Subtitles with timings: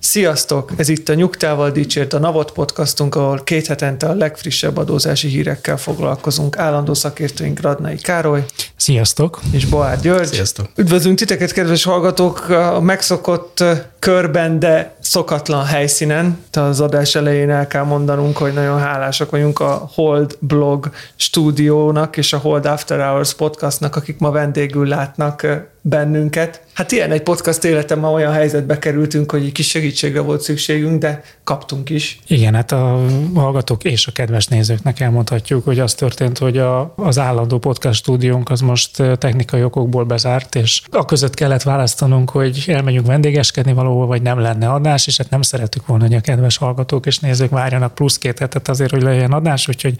[0.00, 0.72] Sziasztok!
[0.76, 5.76] Ez itt a Nyugtával Dicsért a Navot podcastunk, ahol két hetente a legfrissebb adózási hírekkel
[5.76, 6.58] foglalkozunk.
[6.58, 8.44] Állandó szakértőink Radnai Károly
[8.76, 9.40] Sziasztok!
[9.52, 10.26] és Boár György.
[10.26, 10.66] Sziasztok!
[10.76, 13.64] Üdvözlünk titeket, kedves hallgatók, a megszokott
[13.98, 16.38] körben, de szokatlan helyszínen.
[16.52, 22.32] Az adás elején el kell mondanunk, hogy nagyon hálásak vagyunk a Hold blog stúdiónak és
[22.32, 25.46] a Hold After Hours podcastnak, akik ma vendégül látnak
[25.88, 26.62] bennünket.
[26.72, 31.00] Hát ilyen egy podcast életem, ma olyan helyzetbe kerültünk, hogy egy kis segítségre volt szükségünk,
[31.00, 32.18] de kaptunk is.
[32.26, 33.00] Igen, hát a
[33.34, 38.50] hallgatók és a kedves nézőknek elmondhatjuk, hogy az történt, hogy a, az állandó podcast stúdiónk
[38.50, 44.22] az most technikai okokból bezárt, és a között kellett választanunk, hogy elmegyünk vendégeskedni valahol, vagy
[44.22, 47.94] nem lenne adás, és hát nem szerettük volna, hogy a kedves hallgatók és nézők várjanak
[47.94, 49.94] plusz két hetet azért, hogy legyen adás, úgyhogy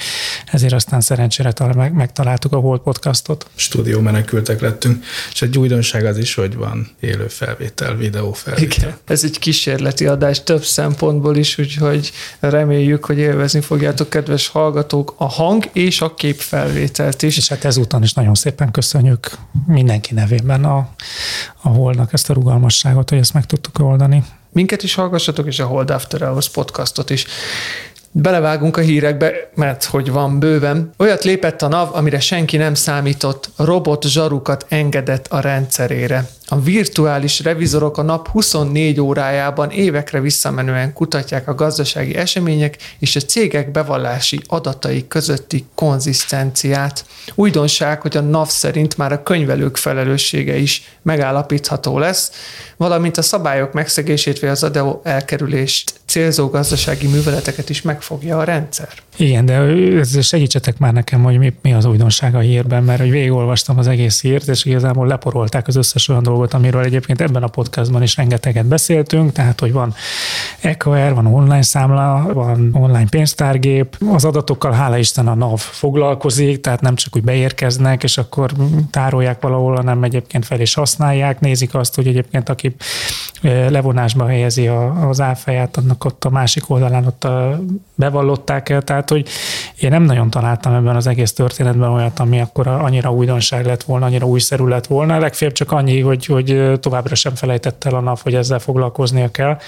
[0.53, 3.47] ezért aztán szerencsére meg, megtaláltuk a Hold podcastot.
[3.55, 8.79] stúdió menekültek lettünk, és egy újdonság az is, hogy van élő felvétel, videó felvétel.
[8.79, 8.97] Igen.
[9.05, 15.25] Ez egy kísérleti adás több szempontból is, úgyhogy reméljük, hogy élvezni fogjátok, kedves hallgatók, a
[15.25, 17.37] hang és a képfelvételt is.
[17.37, 19.31] És hát ezúton is nagyon szépen köszönjük
[19.67, 20.89] mindenki nevében a,
[21.63, 24.25] a Holdnak ezt a rugalmasságot, hogy ezt meg tudtuk oldani.
[24.53, 27.27] Minket is hallgassatok, és a Hold After Hours podcastot is.
[28.13, 30.93] Belevágunk a hírekbe, mert hogy van bőven.
[30.99, 36.29] Olyat lépett a NAV, amire senki nem számított, robot zsarukat engedett a rendszerére.
[36.51, 43.21] A virtuális revizorok a nap 24 órájában évekre visszamenően kutatják a gazdasági események és a
[43.21, 47.05] cégek bevallási adatai közötti konzisztenciát.
[47.35, 52.33] Újdonság, hogy a NAV szerint már a könyvelők felelőssége is megállapítható lesz,
[52.77, 58.89] valamint a szabályok megszegését vagy az adó elkerülést célzó gazdasági műveleteket is megfogja a rendszer.
[59.19, 63.79] Igen, de segítsetek már nekem, hogy mi, mi az újdonság a hírben, mert hogy végigolvastam
[63.79, 68.03] az egész hírt, és igazából leporolták az összes olyan dolgot, amiről egyébként ebben a podcastban
[68.03, 69.95] is rengeteget beszéltünk, tehát hogy van
[70.61, 76.81] EKR, van online számla, van online pénztárgép, az adatokkal hála Isten a NAV foglalkozik, tehát
[76.81, 78.53] nem csak úgy beérkeznek, és akkor
[78.91, 82.75] tárolják valahol, hanem egyébként fel is használják, nézik azt, hogy egyébként aki
[83.69, 84.67] levonásba helyezi
[85.09, 87.27] az áfáját, annak ott a másik oldalán ott
[87.95, 89.29] bevallották el, tehát hogy
[89.81, 94.07] én nem nagyon találtam ebben az egész történetben olyat, ami akkor annyira újdonság lett volna,
[94.07, 98.21] annyira újszerű lett volna, legfeljebb csak annyi, hogy, hogy továbbra sem felejtett el a NAV,
[98.23, 99.59] hogy ezzel foglalkoznia kell,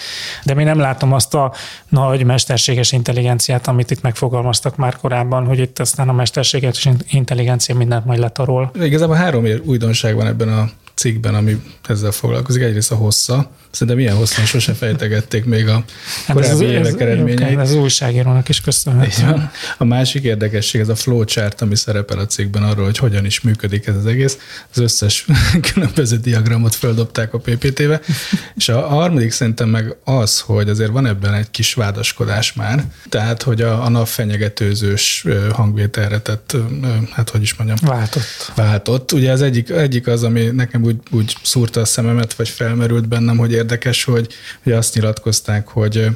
[0.44, 1.52] de mi nem látom azt a
[1.88, 8.04] nagy mesterséges intelligenciát, amit itt megfogalmaztak már korábban, hogy itt aztán a mesterséges intelligencia mindent
[8.04, 8.70] majd letarol.
[8.74, 10.68] Igazából három újdonság van ebben a
[11.00, 12.62] cikkben, ami ezzel foglalkozik.
[12.62, 13.50] Egyrészt a hossza.
[13.70, 15.84] Szerintem ilyen hosszan sose fejtegették még a
[16.32, 17.58] korábbi évek eredményeit.
[17.58, 19.50] Ez, ez újságírónak is köszönhető.
[19.78, 23.86] A másik érdekesség, ez a flowchart, ami szerepel a cikkben arról, hogy hogyan is működik
[23.86, 24.38] ez az egész.
[24.72, 25.26] Az összes
[25.72, 28.00] különböző diagramot földobták a PPT-be.
[28.56, 32.84] És a, harmadik szerintem meg az, hogy azért van ebben egy kis vádaskodás már.
[33.08, 36.56] Tehát, hogy a, a nap fenyegetőzős hangvételre tett,
[37.10, 38.52] hát hogy is mondjam, Váltott.
[38.54, 39.12] váltott.
[39.12, 43.36] Ugye az egyik, egyik az, ami nekem úgy, úgy szúrta a szememet, vagy felmerült bennem,
[43.36, 44.28] hogy érdekes, hogy,
[44.62, 46.06] hogy azt nyilatkozták, hogy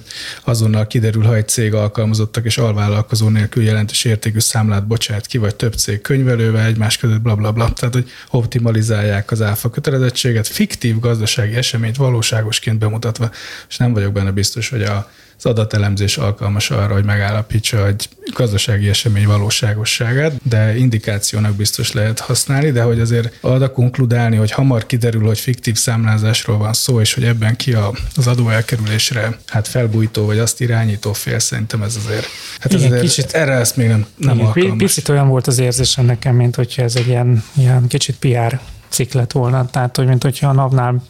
[0.44, 5.54] azonnal kiderül, ha egy cég alkalmazottak és alvállalkozó nélkül jelentős értékű számlát bocsát ki, vagy
[5.56, 7.72] több cég könyvelővel egymás között, bla, bla, bla.
[7.72, 13.30] Tehát, hogy optimalizálják az áfa kötelezettséget, fiktív gazdasági eseményt valóságosként bemutatva,
[13.68, 18.88] és nem vagyok benne biztos, hogy a az adatelemzés alkalmas arra, hogy megállapítsa egy gazdasági
[18.88, 25.26] esemény valóságosságát, de indikációnak biztos lehet használni, de hogy azért arra konkludálni, hogy hamar kiderül,
[25.26, 27.76] hogy fiktív számlázásról van szó, és hogy ebben ki
[28.16, 32.26] az adóelkerülésre hát felbújtó, vagy azt irányító fél, szerintem ez azért,
[32.58, 34.76] hát ez Igen, azért kicsit- erre ezt még nem, nem Igen, alkalmas.
[34.78, 39.12] Picit olyan volt az érzésem nekem, mint hogyha ez egy ilyen, ilyen kicsit PR cikk
[39.12, 41.02] lett volna, tehát hogy mint hogyha a NAV-nál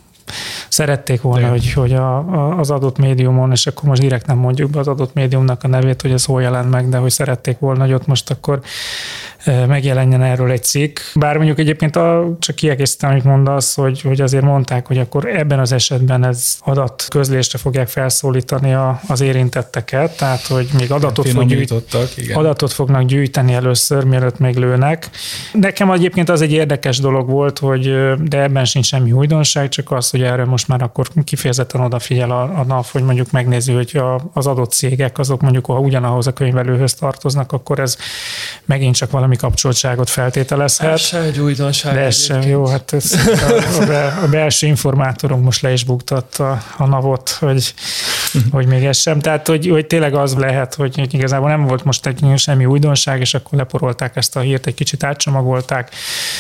[0.69, 1.51] szerették volna, Igen.
[1.51, 4.89] hogy, hogy a, a, az adott médiumon, és akkor most direkt nem mondjuk be az
[4.89, 8.07] adott médiumnak a nevét, hogy ez hol jelent meg, de hogy szerették volna, hogy ott
[8.07, 8.61] most akkor
[9.67, 10.99] megjelenjen erről egy cikk.
[11.15, 15.59] Bár mondjuk egyébként a, csak kiegészítem, amit mondasz, hogy, hogy azért mondták, hogy akkor ebben
[15.59, 21.43] az esetben ez adat közlésre fogják felszólítani a, az érintetteket, tehát hogy még adatot fog
[21.43, 22.37] Finomítottak, igen.
[22.37, 25.11] adatot fognak gyűjteni először, mielőtt még lőnek.
[25.53, 30.11] Nekem egyébként az egy érdekes dolog volt, hogy de ebben sincs semmi újdonság, csak az,
[30.11, 34.21] hogy erre most már akkor kifejezetten odafigyel a, a NAV, hogy mondjuk megnézi, hogy a,
[34.33, 37.97] az adott cégek, azok mondjuk, ha ugyanahoz a könyvelőhöz tartoznak, akkor ez
[38.65, 40.93] megint csak valami valami kapcsoltságot feltételezhet.
[40.93, 41.95] Ez se egy újdonság.
[41.95, 43.13] De ez sem jó, hát ez
[43.49, 47.75] a, a, a belső informátorunk most le is buktatta a navot, hogy,
[48.51, 49.21] hogy még ez sem.
[49.21, 53.21] Tehát, hogy, hogy tényleg az lehet, hogy, hogy igazából nem volt most egy semmi újdonság,
[53.21, 55.91] és akkor leporolták ezt a hírt, egy kicsit átcsomagolták,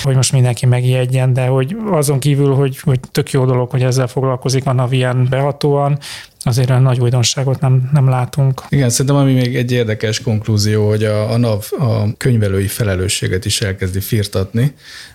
[0.02, 4.06] hogy most mindenki megijedjen, de hogy azon kívül, hogy, hogy tök jó dolog, hogy ezzel
[4.06, 5.98] foglalkozik a NAV ilyen behatóan,
[6.46, 8.62] azért olyan nagy újdonságot nem, nem látunk.
[8.68, 13.60] Igen, szerintem ami még egy érdekes konklúzió, hogy a, a NAV a könyvelői felelősséget is
[13.60, 14.74] elkezdi firtatni,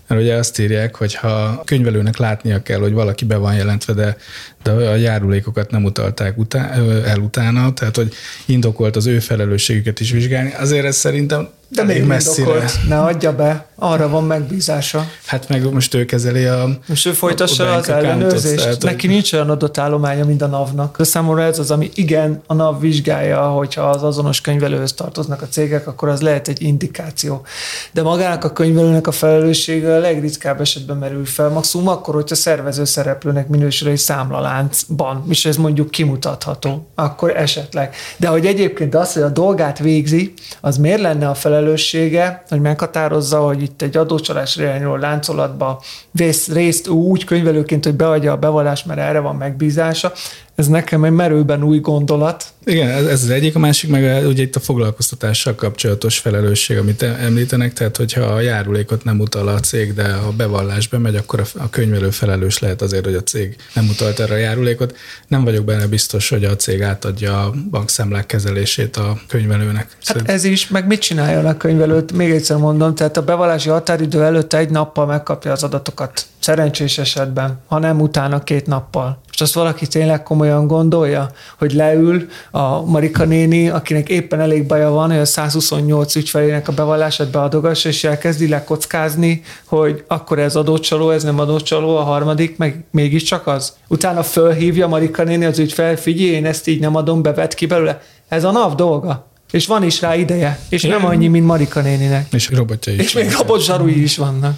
[0.10, 3.94] mert ugye azt írják, hogy ha a könyvelőnek látnia kell, hogy valaki be van jelentve,
[3.94, 4.18] de,
[4.64, 6.72] de a járulékokat nem utalták utá,
[7.06, 8.14] el utána, tehát hogy
[8.46, 12.66] indokolt az ő felelősségüket is vizsgálni, azért ez szerintem de még messzire.
[12.88, 15.06] Ne adja be, arra van megbízása.
[15.26, 18.64] Hát meg most ő kezeli a Most ő folytassa a az ellenőrzést.
[18.64, 19.16] Tehát, Neki hogy...
[19.16, 20.98] nincs olyan adott állománya, mint a NAV-nak.
[20.98, 25.48] De számomra ez az, ami igen, a NAV vizsgálja, hogyha az azonos könyvelőhöz tartoznak a
[25.48, 27.46] cégek, akkor az lehet egy indikáció.
[27.92, 31.50] De magának a könyvelőnek a felelőssége a legritkább esetben merül fel.
[31.50, 37.96] Maximum akkor, hogyha szervező szereplőnek minősül egy számlaláncban, és ez mondjuk kimutatható, akkor esetleg.
[38.18, 42.62] De hogy egyébként az, hogy a dolgát végzi, az miért lenne a felelősség felelőssége, hogy
[42.62, 45.82] meghatározza, hogy itt egy adócsalás irányuló láncolatba
[46.12, 50.12] vesz részt úgy könyvelőként, hogy beadja a bevallást, mert erre van megbízása.
[50.60, 52.46] Ez nekem egy merőben új gondolat.
[52.66, 57.74] Igen, ez, az egyik, a másik meg ugye itt a foglalkoztatással kapcsolatos felelősség, amit említenek,
[57.74, 61.70] tehát hogyha a járulékot nem utal a cég, de a bevallás bemegy, akkor a, a
[61.70, 64.96] könyvelő felelős lehet azért, hogy a cég nem utalt erre a járulékot.
[65.28, 69.88] Nem vagyok benne biztos, hogy a cég átadja a bankszámlák kezelését a könyvelőnek.
[69.90, 70.30] Hát Szerint...
[70.30, 72.12] ez is, meg mit csináljon a könyvelőt?
[72.12, 77.60] Még egyszer mondom, tehát a bevallási határidő előtt egy nappal megkapja az adatokat szerencsés esetben,
[77.68, 79.22] ha nem utána két nappal.
[79.40, 84.90] És azt valaki tényleg komolyan gondolja, hogy leül a Marika néni, akinek éppen elég baja
[84.90, 91.10] van, hogy a 128 ügyfelének a bevallását beadogassa, és elkezdi lekockázni, hogy akkor ez adócsaló,
[91.10, 93.74] ez nem adócsaló, a harmadik, meg mégiscsak az.
[93.88, 98.02] Utána fölhívja Marika néni az ügyfel, figyelj, én ezt így nem adom, bevet ki belőle.
[98.28, 99.28] Ez a NAV dolga.
[99.52, 100.60] És van is rá ideje.
[100.70, 102.28] És nem annyi, mint Marika néninek.
[102.34, 103.00] És robotja is.
[103.00, 104.58] És még robot is vannak.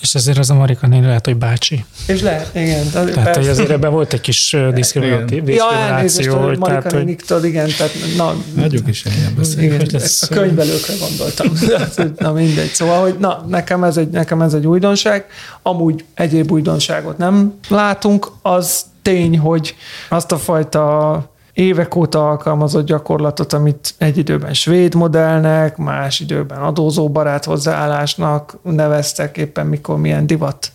[0.00, 1.84] És ezért az a Marika néni lehet, hogy bácsi.
[2.06, 2.90] És lehet, igen.
[2.90, 3.40] Tehát, persze.
[3.40, 5.42] hogy azért ebben volt egy kis diszkrimináció.
[5.46, 6.88] Ja, elnézést, hogy Marika
[7.26, 8.34] tudod, igen, tehát na.
[8.58, 9.86] Hagyjuk is ilyen beszélni.
[10.20, 11.52] a könyvelőkre gondoltam.
[12.28, 12.70] na mindegy.
[12.72, 15.26] Szóval, hogy na, nekem ez, egy, nekem ez egy újdonság.
[15.62, 18.30] Amúgy egyéb újdonságot nem látunk.
[18.42, 19.74] Az tény, hogy
[20.08, 27.44] azt a fajta évek óta alkalmazott gyakorlatot, amit egy időben svéd modellnek, más időben adózóbarát
[27.44, 30.72] hozzáállásnak neveztek, éppen mikor milyen divat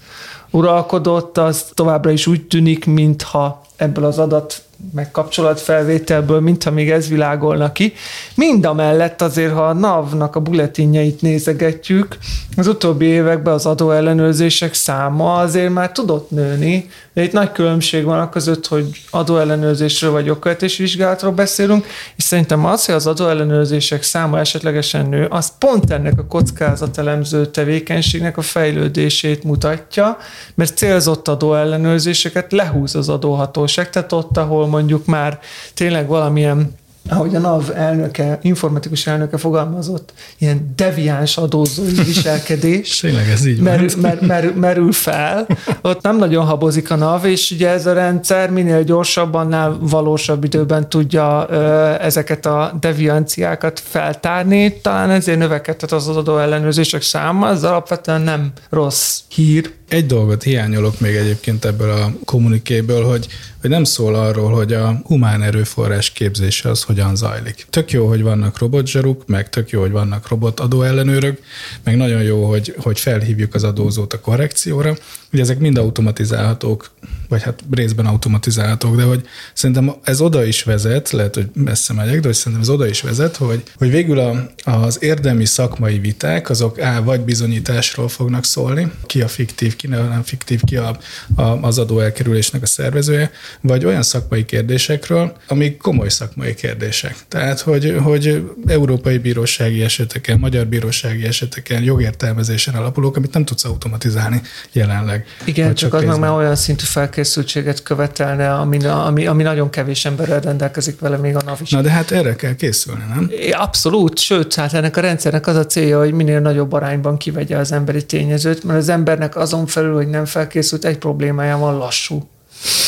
[0.49, 7.07] uralkodott, az továbbra is úgy tűnik, mintha ebből az adat meg kapcsolatfelvételből, mintha még ez
[7.07, 7.93] világolna ki.
[8.35, 12.17] Mind a mellett azért, ha a NAV-nak a bulletinjeit nézegetjük,
[12.57, 18.19] az utóbbi években az adóellenőrzések száma azért már tudott nőni, de itt nagy különbség van
[18.19, 21.85] a között, hogy adóellenőrzésről vagy jogkövetési vizsgálatról beszélünk,
[22.15, 28.38] és szerintem az, hogy az adóellenőrzések száma esetlegesen nő, az pont ennek a kockázatelemző tevékenységnek
[28.38, 30.17] a fejlődését mutatja,
[30.56, 35.39] mert célzott adóellenőrzéseket lehúz az adóhatóság, tehát ott, ahol mondjuk már
[35.73, 36.75] tényleg valamilyen
[37.10, 43.90] ahogy a NAV elnöke, informatikus elnöke fogalmazott, ilyen deviáns adózói viselkedés Tényleg ez így merül,
[44.02, 45.47] mer, mer, merül fel.
[45.81, 50.44] Ott nem nagyon habozik a NAV, és ugye ez a rendszer minél gyorsabban, annál valósabb
[50.44, 54.80] időben tudja ö, ezeket a devianciákat feltárni.
[54.81, 59.74] Talán ezért növekedett az adó ellenőrzések száma, ez alapvetően nem rossz hír.
[59.95, 63.28] Egy dolgot hiányolok még egyébként ebből a kommunikéből, hogy
[63.66, 67.66] hogy nem szól arról, hogy a humán erőforrás képzése az hogyan zajlik.
[67.69, 71.40] Tök jó, hogy vannak robotzsaruk, meg tök jó, hogy vannak robot adóellenőrök,
[71.83, 74.95] meg nagyon jó, hogy, hogy felhívjuk az adózót a korrekcióra.
[75.33, 76.92] Ugye ezek mind automatizálhatók,
[77.30, 79.21] vagy hát részben automatizálhatók, de hogy
[79.54, 83.02] szerintem ez oda is vezet, lehet, hogy messze megyek, de hogy szerintem ez oda is
[83.02, 88.92] vezet, hogy, hogy végül a, az érdemi szakmai viták, azok á, vagy bizonyításról fognak szólni,
[89.06, 90.97] ki a fiktív, ki nem fiktív, ki a,
[91.35, 97.15] a, az adóelkerülésnek a szervezője, vagy olyan szakmai kérdésekről, amik komoly szakmai kérdések.
[97.27, 104.42] Tehát, hogy, hogy európai bírósági eseteken, magyar bírósági eseteken, jogértelmezésen alapulók, amit nem tudsz automatizálni
[104.71, 105.25] jelenleg.
[105.45, 110.06] Igen, csak, csak az meg már olyan szintű felkészültséget követelne, ami, ami, ami nagyon kevés
[110.06, 111.69] emberrel rendelkezik vele, még a NAV is.
[111.69, 113.31] Na de hát erre kell készülni, nem?
[113.51, 117.71] Abszolút, sőt, hát ennek a rendszernek az a célja, hogy minél nagyobb arányban kivegye az
[117.71, 122.30] emberi tényezőt, mert az embernek azon felül, hogy nem felkészült, egy problémája van lassú.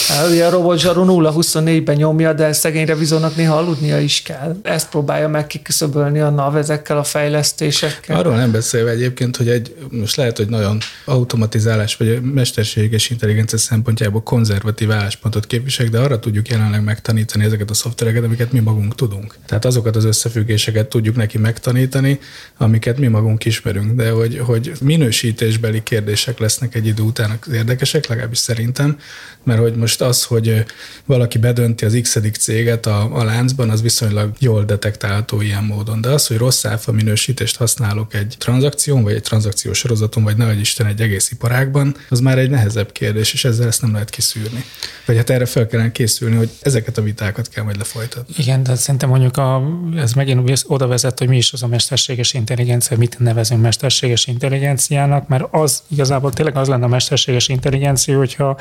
[0.08, 4.56] Hát, ugye a robot zsaru 0-24-ben nyomja, de szegény revizornak néha aludnia is kell.
[4.64, 8.18] Ezt próbálja meg kiküszöbölni a NAV ezekkel a fejlesztésekkel.
[8.18, 14.24] Arról nem beszélve egyébként, hogy egy, most lehet, hogy nagyon automatizálás vagy mesterséges intelligencia szempontjából
[14.24, 19.36] konzervatív álláspontot képviselek, de arra tudjuk jelenleg megtanítani ezeket a szoftvereket, amiket mi magunk tudunk.
[19.46, 22.20] Tehát azokat az összefüggéseket tudjuk neki megtanítani,
[22.58, 28.08] amiket mi magunk ismerünk, de hogy, hogy minősítésbeli kérdések lesznek egy idő után az érdekesek,
[28.08, 28.98] legalábbis szerintem,
[29.44, 30.66] mert hogy most az, hogy
[31.06, 36.02] valaki bedönti az x céget a, a láncban, az viszonylag jól detektálható ilyen módon.
[36.02, 40.54] De az, hogy rossz áfa minősítést használok egy tranzakción, vagy egy tranzakciós sorozaton, vagy ne
[40.54, 44.64] Isten egy egész iparágban, az már egy nehezebb kérdés, és ezzel ezt nem lehet kiszűrni.
[45.06, 48.34] Vagy hát erre fel kellene készülni, hogy ezeket a vitákat kell majd lefolytatni.
[48.38, 49.62] Igen, de szerintem mondjuk a,
[49.96, 55.28] ez megint oda vezet, hogy mi is az a mesterséges intelligencia, mit nevezünk mesterséges intelligenciának,
[55.28, 58.58] mert az igazából tényleg az lenne a mesterséges intelligencia, hogyha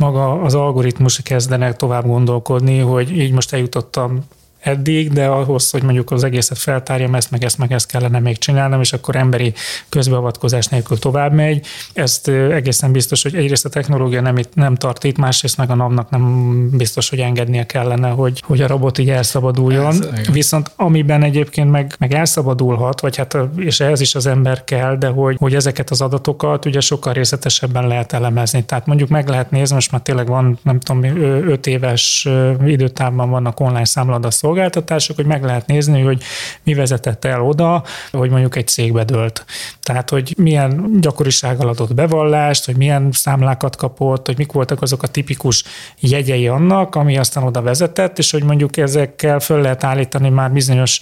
[0.00, 4.24] maga az algoritmus kezdenek tovább gondolkodni, hogy így most eljutottam
[4.60, 8.38] eddig, de ahhoz, hogy mondjuk az egészet feltárjam, ezt meg ezt meg ezt kellene még
[8.38, 9.52] csinálnom, és akkor emberi
[9.88, 11.66] közbeavatkozás nélkül tovább megy.
[11.92, 15.74] Ezt egészen biztos, hogy egyrészt a technológia nem, itt, nem tart itt, másrészt meg a
[15.74, 19.86] napnak nem biztos, hogy engednie kellene, hogy, hogy a robot így elszabaduljon.
[19.86, 24.96] Ez, Viszont amiben egyébként meg, meg elszabadulhat, vagy hát, és ehhez is az ember kell,
[24.96, 28.64] de hogy, hogy ezeket az adatokat ugye sokkal részletesebben lehet elemezni.
[28.64, 31.04] Tehát mondjuk meg lehet nézni, most már tényleg van, nem tudom,
[31.48, 32.28] öt éves
[32.66, 36.22] időtávban vannak online számladatok, szolgáltatások, hogy meg lehet nézni, hogy
[36.62, 39.44] mi vezetett el oda, hogy mondjuk egy cég dőlt.
[39.82, 45.06] Tehát, hogy milyen gyakorisággal adott bevallást, hogy milyen számlákat kapott, hogy mik voltak azok a
[45.06, 45.64] tipikus
[46.00, 51.00] jegyei annak, ami aztán oda vezetett, és hogy mondjuk ezekkel föl lehet állítani már bizonyos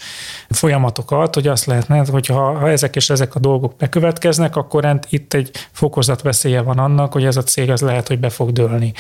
[0.49, 5.35] folyamatokat, hogy azt lehetne, hogy ha, ha ezek és ezek a dolgok bekövetkeznek, akkor itt
[5.35, 8.93] egy fokozat veszélye van annak, hogy ez a cég az lehet, hogy be fog dőlni.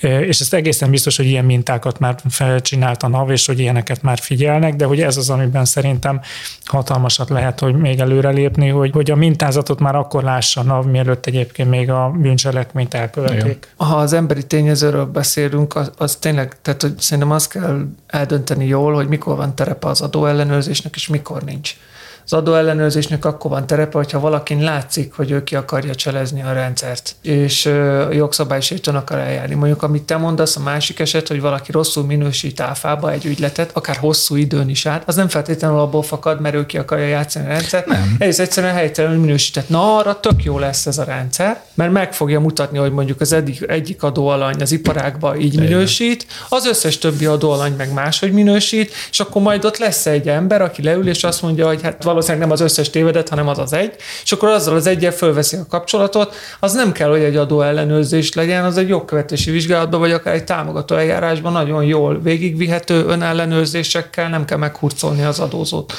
[0.00, 4.02] És ezt egészen biztos, hogy ilyen mintákat már felcsinált a NAV, és hogy ilyeneket ezeket
[4.02, 6.20] már figyelnek, de hogy ez az, amiben szerintem
[6.64, 11.70] hatalmasat lehet, hogy még előrelépni, hogy, hogy a mintázatot már akkor lássa NAV, mielőtt egyébként
[11.70, 13.68] még a bűncselekményt elkövetik.
[13.76, 18.94] Ha az emberi tényezőről beszélünk, az, az tényleg, tehát hogy szerintem azt kell eldönteni jól,
[18.94, 21.76] hogy mikor van terepe az adóellenőrzésnek, és mikor nincs.
[22.24, 27.14] Az adóellenőrzésnek akkor van terepe, hogyha valakin látszik, hogy ő ki akarja cselezni a rendszert,
[27.22, 27.70] és
[28.10, 29.54] jogszabálysértően akar eljárni.
[29.54, 33.96] Mondjuk, amit te mondasz, a másik eset, hogy valaki rosszul minősít áfába egy ügyletet, akár
[33.96, 37.48] hosszú időn is át, az nem feltétlenül abból fakad, mert ő ki akarja játszani a
[37.48, 37.86] rendszert.
[37.86, 38.16] Nem.
[38.18, 39.68] Ez egyszerűen helytelenül minősített.
[39.68, 43.32] Na, arra tök jó lesz ez a rendszer, mert meg fogja mutatni, hogy mondjuk az
[43.32, 49.20] egyik, egyik adóalany az iparágba így minősít, az összes többi adóalany meg máshogy minősít, és
[49.20, 52.56] akkor majd ott lesz egy ember, aki leül, és azt mondja, hogy hát valószínűleg nem
[52.56, 53.94] az összes tévedet, hanem az az egy,
[54.24, 58.32] és akkor azzal az egyel fölveszi a kapcsolatot, az nem kell, hogy egy adó ellenőrzés
[58.32, 64.44] legyen, az egy jogkövetési vizsgálatban, vagy akár egy támogató eljárásban nagyon jól végigvihető önellenőrzésekkel, nem
[64.44, 65.92] kell meghurcolni az adózót.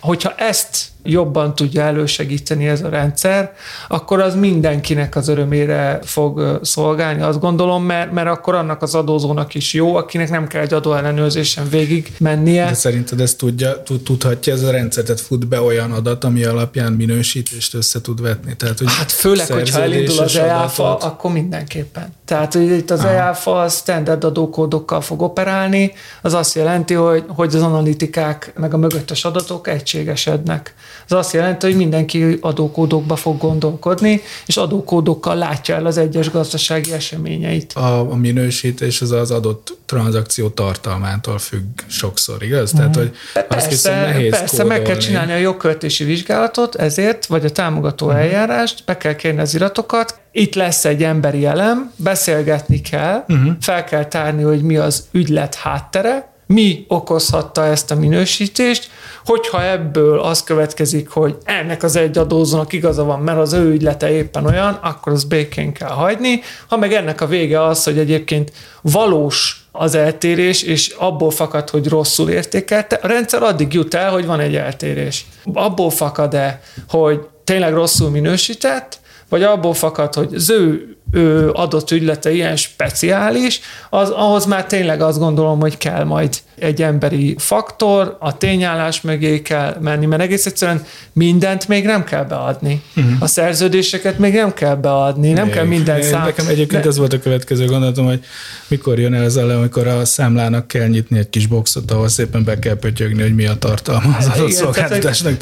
[0.00, 3.52] Hogyha ezt jobban tudja elősegíteni ez a rendszer,
[3.88, 9.54] akkor az mindenkinek az örömére fog szolgálni, azt gondolom, mert, mert akkor annak az adózónak
[9.54, 12.64] is jó, akinek nem kell egy adóellenőrzésen végig mennie.
[12.64, 16.92] De szerinted ezt tudja, tudhatja ez a rendszer, tehát fut be olyan adat, ami alapján
[16.92, 18.56] minősítést össze tud vetni?
[18.56, 22.12] Tehát, hogy hát főleg, hogyha elindul az EAFA, akkor mindenképpen.
[22.24, 23.08] Tehát, hogy itt az Aha.
[23.08, 25.92] EAFA a standard adókódokkal fog operálni,
[26.22, 30.74] az azt jelenti, hogy, hogy az analitikák meg a mögöttes adatok egységesednek.
[31.04, 36.92] Ez azt jelenti, hogy mindenki adókódokba fog gondolkodni, és adókódokkal látja el az egyes gazdasági
[36.92, 37.72] eseményeit.
[37.72, 42.70] A, a minősítés az az adott tranzakció tartalmától függ sokszor, igaz?
[42.70, 42.98] Tehát, mhm.
[42.98, 44.72] hogy persze, azt hiszem nehéz Persze, kódolni.
[44.72, 48.20] meg kell csinálni a jogköltési vizsgálatot, ezért, vagy a támogató uh-huh.
[48.20, 53.52] eljárást, be kell kérni az iratokat, itt lesz egy emberi elem, beszélgetni kell, uh-huh.
[53.60, 58.90] fel kell tárni, hogy mi az ügylet háttere, mi okozhatta ezt a minősítést,
[59.24, 64.10] hogyha ebből az következik, hogy ennek az egy adózónak igaza van, mert az ő ügylete
[64.10, 66.40] éppen olyan, akkor az békén kell hagyni.
[66.68, 71.88] Ha meg ennek a vége az, hogy egyébként valós az eltérés, és abból fakad, hogy
[71.88, 75.26] rosszul értékelte, a rendszer addig jut el, hogy van egy eltérés.
[75.52, 82.32] Abból fakad-e, hogy tényleg rosszul minősített, vagy abból fakad, hogy az ő ő adott ügylete
[82.32, 88.36] ilyen speciális, az, ahhoz már tényleg azt gondolom, hogy kell majd egy emberi faktor, a
[88.36, 92.82] tényállás mögé kell menni, mert egész egyszerűen mindent még nem kell beadni.
[92.96, 93.12] Uh-huh.
[93.20, 95.54] A szerződéseket még nem kell beadni, nem még.
[95.54, 96.24] kell minden szám.
[96.24, 96.88] Nekem egyébként De...
[96.88, 98.20] ez volt a következő gondolatom, hogy
[98.68, 102.44] mikor jön el az elő, amikor a számlának kell nyitni egy kis boxot, ahol szépen
[102.44, 105.32] be kell pötyögni, hogy mi a tartalma az adott szolgáltatásnak.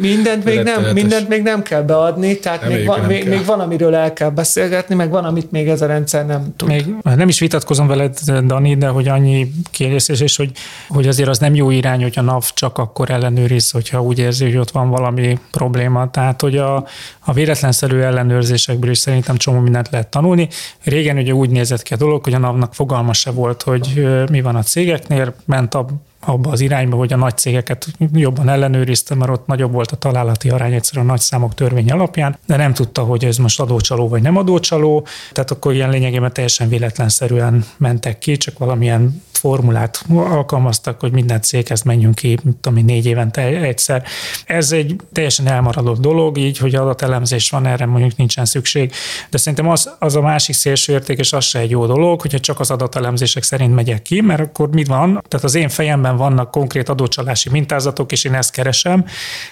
[0.00, 3.94] Mindent még, nem, mindent még nem kell beadni, tehát még van, még, még van, amiről
[3.94, 6.68] el kell beszélgetni, meg van, amit még ez a rendszer nem tud.
[6.68, 10.50] Még nem is vitatkozom veled, Dani, de hogy annyi kérdés, és hogy,
[10.88, 14.44] hogy azért az nem jó irány, hogy a NAV csak akkor ellenőriz, hogyha úgy érzi,
[14.44, 16.10] hogy ott van valami probléma.
[16.10, 16.86] Tehát, hogy a,
[17.20, 20.48] a véletlenszerű ellenőrzésekből is szerintem csomó mindent lehet tanulni.
[20.84, 24.40] Régen ugye úgy nézett ki a dolog, hogy a NAV-nak fogalma se volt, hogy mi
[24.40, 25.86] van a cégeknél, ment a
[26.26, 30.48] abba az irányba, hogy a nagy cégeket jobban ellenőrizte, mert ott nagyobb volt a találati
[30.50, 34.22] arány egyszerűen a nagy számok törvény alapján, de nem tudta, hogy ez most adócsaló vagy
[34.22, 41.12] nem adócsaló, tehát akkor ilyen lényegében teljesen véletlenszerűen mentek ki, csak valamilyen formulát alkalmaztak, hogy
[41.12, 44.02] minden céghez menjünk ki, mint tudom, négy évente egyszer.
[44.46, 48.92] Ez egy teljesen elmaradott dolog, így, hogy adatelemzés van, erre mondjuk nincsen szükség.
[49.30, 52.38] De szerintem az, az a másik szélső érték, és az se egy jó dolog, hogyha
[52.38, 55.22] csak az adatelemzések szerint megyek ki, mert akkor mit van?
[55.28, 59.04] Tehát az én fejemben vannak konkrét adócsalási mintázatok, és én ezt keresem,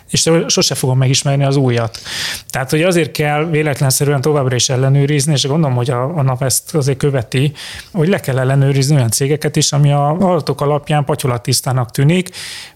[0.08, 1.98] és sose fogom megismerni az újat.
[2.50, 6.74] Tehát, hogy azért kell véletlenszerűen továbbra is ellenőrizni, és gondolom, hogy a, a NAV ezt
[6.74, 7.52] azért követi,
[7.92, 12.30] hogy le kell ellenőrizni olyan cégeket is, ami a adatok alapján patyolattisztának tűnik,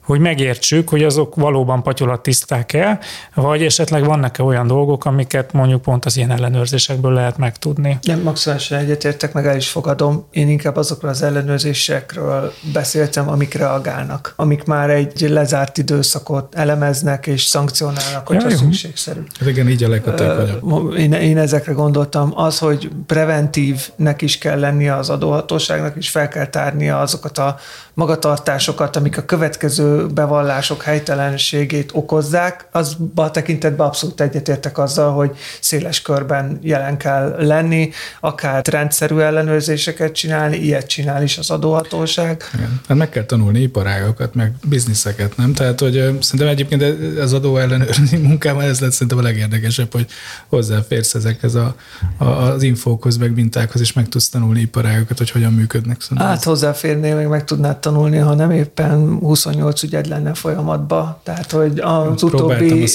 [0.08, 2.98] hogy megértsük, hogy azok valóban patyolattiszták-e,
[3.34, 7.98] vagy esetleg vannak-e olyan dolgok, amiket mondjuk pont az ilyen ellenőrzésekből lehet megtudni.
[8.02, 10.26] Nem, maximálisan egyetértek, meg el is fogadom.
[10.30, 17.42] Én inkább azokról az ellenőrzésekről beszéltem, amik reagálnak, amik már egy lezárt időszakot elemeznek és
[17.42, 19.20] szankcionálnak, hogyha ja, szükségszerű.
[19.38, 20.96] Hát igen, így a leghatékonyabb.
[20.96, 22.32] Én, én ezekre gondoltam.
[22.34, 27.56] Az, hogy preventívnek is kell lennie az adóhatóságnak, és fel kell tárnia azokat a
[27.94, 36.02] magatartásokat, amik a következő bevallások helytelenségét okozzák, az a tekintetben abszolút egyetértek azzal, hogy széles
[36.02, 42.44] körben jelen kell lenni, akár rendszerű ellenőrzéseket csinálni, ilyet csinál is az adóhatóság.
[42.54, 42.80] Igen.
[42.88, 45.52] Hát meg kell tanulni iparágokat, meg bizniszeket, nem?
[45.52, 46.84] Tehát, hogy szerintem egyébként
[47.18, 50.06] az adó ellenőrzi munkában ez lett szerintem a legérdekesebb, hogy
[50.46, 51.74] hozzáférsz ezekhez a,
[52.16, 56.00] a, az infókhoz, meg mintákhoz, és meg tudsz tanulni iparágokat, hogy hogyan működnek.
[56.00, 61.20] Szerintem hát hozzáférnél, meg meg tudnád tanulni, ha nem éppen 28 ügyed lenne folyamatba.
[61.22, 62.86] Tehát, hogy az utóbbi,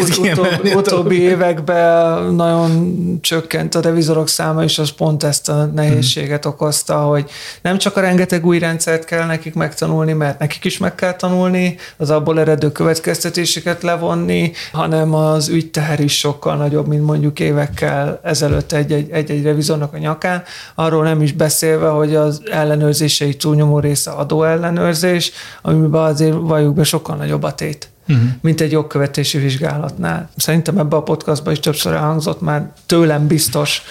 [0.00, 6.98] utóbbi, utóbbi években nagyon csökkent a revizorok száma, és az pont ezt a nehézséget okozta,
[6.98, 7.30] hogy
[7.62, 11.76] nem csak a rengeteg új rendszert kell nekik megtanulni, mert nekik is meg kell tanulni,
[11.96, 18.72] az abból eredő következtetéseket levonni, hanem az ügyteher is sokkal nagyobb, mint mondjuk évekkel ezelőtt
[18.72, 20.42] egy-egy revizornak a nyakán.
[20.74, 27.16] Arról nem is beszélve, hogy az ellenőrzései túlnyomó része adóellenőrzés, amiben azért valljuk be sokkal
[27.16, 28.30] nagyobb a tét uh-huh.
[28.40, 30.30] mint egy jogkövetési vizsgálatnál.
[30.36, 33.82] Szerintem ebbe a podcastban is többször elhangzott már tőlem biztos,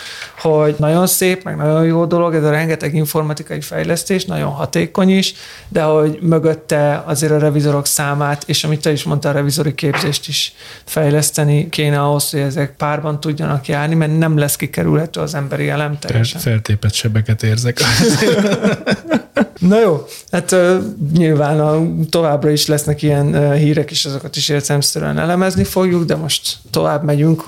[0.41, 5.33] hogy nagyon szép, meg nagyon jó dolog, ez a rengeteg informatikai fejlesztés, nagyon hatékony is,
[5.67, 10.27] de hogy mögötte azért a revizorok számát, és amit te is mondtál, a revizori képzést
[10.27, 15.69] is fejleszteni kéne ahhoz, hogy ezek párban tudjanak járni, mert nem lesz kikerülhető az emberi
[15.69, 16.41] elem teljesen.
[16.41, 17.79] Feltépet sebeket érzek.
[19.59, 20.77] Na jó, hát uh,
[21.13, 26.15] nyilván a, továbbra is lesznek ilyen uh, hírek, és azokat is értelemszerűen elemezni fogjuk, de
[26.15, 27.43] most tovább megyünk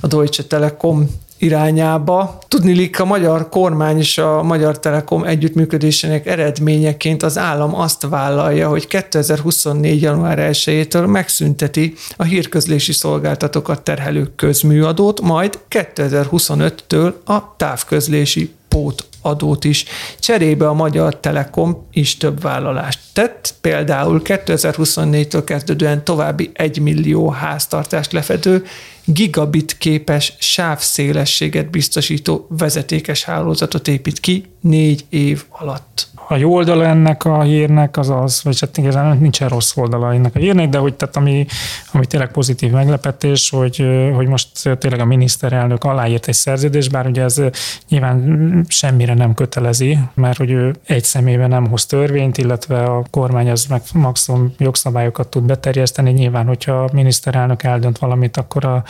[0.00, 1.08] a Deutsche Telekom
[1.40, 2.38] irányába.
[2.48, 8.86] Tudni a magyar kormány és a Magyar Telekom együttműködésének eredményeként az állam azt vállalja, hogy
[8.86, 10.02] 2024.
[10.02, 19.84] január 1-től megszünteti a hírközlési szolgáltatókat terhelő közműadót, majd 2025-től a távközlési pót adót is.
[20.18, 28.12] Cserébe a Magyar Telekom is több vállalást tett, például 2024-től kezdődően további 1 millió háztartást
[28.12, 28.64] lefedő,
[29.12, 37.24] gigabit képes sávszélességet biztosító vezetékes hálózatot épít ki négy év alatt a jó oldala ennek
[37.24, 40.94] a hírnek az az, vagy hát igazán nincsen rossz oldala ennek a hírnek, de hogy
[40.94, 41.46] tehát ami,
[41.92, 47.22] ami tényleg pozitív meglepetés, hogy, hogy most tényleg a miniszterelnök aláírt egy szerződést, bár ugye
[47.22, 47.42] ez
[47.88, 53.50] nyilván semmire nem kötelezi, mert hogy ő egy személyben nem hoz törvényt, illetve a kormány
[53.50, 56.10] az meg maximum jogszabályokat tud beterjeszteni.
[56.10, 58.82] Nyilván, hogyha a miniszterelnök eldönt valamit, akkor a,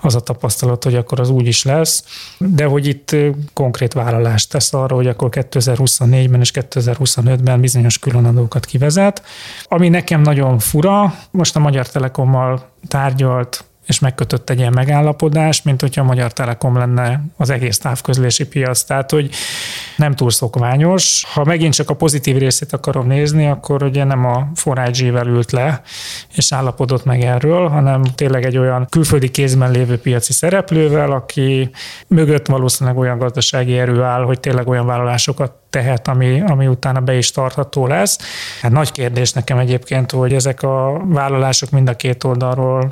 [0.00, 2.04] az a tapasztalat, hogy akkor az úgy is lesz.
[2.38, 3.16] De hogy itt
[3.52, 9.22] konkrét vállalást tesz arra, hogy akkor 2024-ben és 2025-ben bizonyos különadókat kivezet.
[9.64, 15.80] Ami nekem nagyon fura, most a Magyar Telekommal tárgyalt és megkötött egy ilyen megállapodást, mint
[15.80, 18.82] hogyha a Magyar Telekom lenne az egész távközlési piac.
[18.82, 19.30] Tehát, hogy
[19.96, 21.24] nem túl szokványos.
[21.32, 25.52] Ha megint csak a pozitív részét akarom nézni, akkor ugye nem a 4 vel ült
[25.52, 25.82] le,
[26.34, 31.70] és állapodott meg erről, hanem tényleg egy olyan külföldi kézben lévő piaci szereplővel, aki
[32.06, 37.16] mögött valószínűleg olyan gazdasági erő áll, hogy tényleg olyan vállalásokat tehet, ami, ami utána be
[37.16, 38.18] is tartható lesz.
[38.62, 42.90] Hát nagy kérdés nekem egyébként, hogy ezek a vállalások mind a két oldalról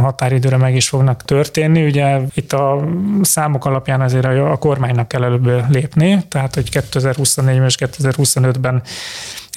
[0.00, 1.84] határidőre meg is fognak történni.
[1.84, 2.84] Ugye itt a
[3.22, 8.82] számok alapján azért a, kormánynak kell előbb lépni, tehát hogy 2024 és 2025-ben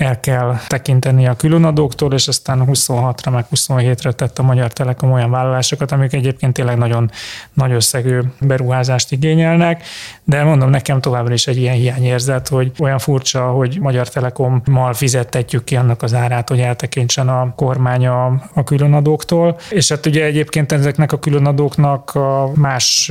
[0.01, 5.31] el kell tekinteni a különadóktól, és aztán 26-ra meg 27-re tett a Magyar Telekom olyan
[5.31, 7.11] vállalásokat, amik egyébként tényleg nagyon
[7.53, 9.83] nagy összegű beruházást igényelnek,
[10.23, 15.63] de mondom, nekem továbbra is egy ilyen hiányérzet, hogy olyan furcsa, hogy Magyar Telekommal fizettetjük
[15.63, 20.71] ki annak az árát, hogy eltekintsen a kormány a, a különadóktól, és hát ugye egyébként
[20.71, 23.05] ezeknek a különadóknak a más,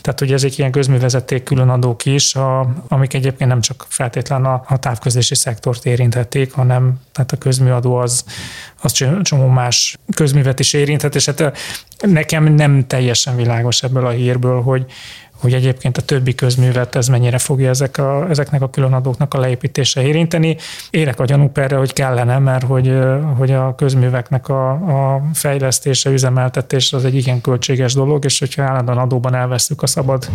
[0.00, 4.78] tehát ugye ezek ilyen közművezeték különadók is, a, amik egyébként nem csak feltétlen a, a
[4.78, 8.24] távközlési szektort érinthet érintették, hanem tehát a közműadó az,
[8.80, 11.58] az csomó más közművet is érinthet, és hát
[12.00, 14.86] nekem nem teljesen világos ebből a hírből, hogy,
[15.40, 20.02] hogy egyébként a többi közművet ez mennyire fogja ezek a, ezeknek a különadóknak a leépítése
[20.02, 20.56] érinteni.
[20.90, 22.98] Érek a gyanúk erre, hogy kellene, mert hogy,
[23.36, 28.98] hogy a közműveknek a, a fejlesztése, üzemeltetése az egy igen költséges dolog, és hogyha állandóan
[28.98, 30.28] adóban elveszük a szabad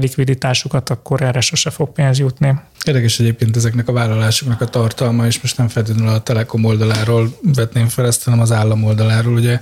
[0.00, 2.54] likviditásukat, akkor erre sose fog pénz jutni.
[2.84, 7.88] Érdekes egyébként ezeknek a vállalásoknak a tartalma, és most nem feltétlenül a Telekom oldaláról vetném
[7.88, 9.34] fel ezt, hanem az állam oldaláról.
[9.34, 9.60] Ugye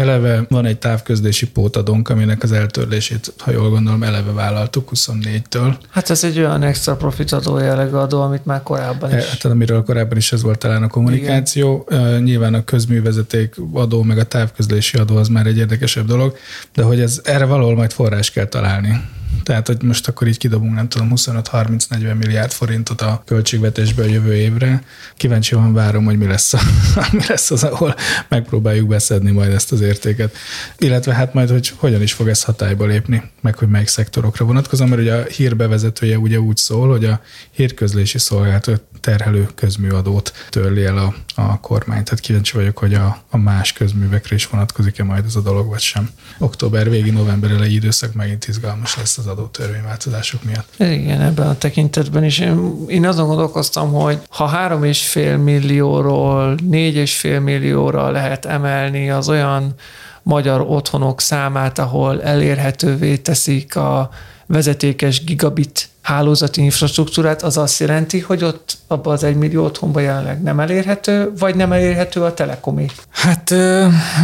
[0.00, 5.74] Eleve van egy távközlési pótadónk, aminek az eltörlését, ha jól gondolom, eleve vállaltuk 24-től.
[5.90, 9.24] Hát ez egy olyan extra profit adó jellegű adó, amit már korábban is.
[9.24, 11.86] Hát amiről korábban is ez volt talán a kommunikáció.
[11.90, 12.22] Igen.
[12.22, 16.36] Nyilván a közművezeték adó, meg a távközlési adó az már egy érdekesebb dolog,
[16.74, 19.00] de hogy ez erre valahol majd forrás kell találni.
[19.42, 24.34] Tehát, hogy most akkor így kidobunk, nem tudom, 25-30-40 milliárd forintot a költségvetésbe a jövő
[24.34, 24.82] évre.
[25.16, 26.60] Kíváncsian várom, hogy mi lesz, a,
[27.12, 27.94] mi lesz az, ahol
[28.28, 30.36] megpróbáljuk beszedni majd ezt az értéket.
[30.78, 34.88] Illetve hát majd, hogy hogyan is fog ez hatályba lépni, meg hogy melyik szektorokra vonatkozom,
[34.88, 40.98] mert ugye a hírbevezetője ugye úgy szól, hogy a hírközlési szolgáltató terhelő közműadót törli el
[40.98, 42.04] a, a kormány.
[42.04, 45.80] Tehát kíváncsi vagyok, hogy a, a más közművekre is vonatkozik-e majd ez a dolog, vagy
[45.80, 46.10] sem.
[46.38, 50.74] Október végi, november elejé időszak megint izgalmas lesz az adótörvényváltozások miatt.
[50.78, 52.38] Igen, ebben a tekintetben is.
[52.38, 59.74] Én, én azon gondolkoztam, hogy ha 3,5 millióról 4,5 millióra lehet emelni az olyan
[60.22, 64.10] magyar otthonok számát, ahol elérhetővé teszik a
[64.46, 70.60] vezetékes gigabit hálózati infrastruktúrát, az azt jelenti, hogy ott abban az egymillió otthonban jelenleg nem
[70.60, 72.86] elérhető, vagy nem elérhető a telekomé?
[73.10, 73.54] Hát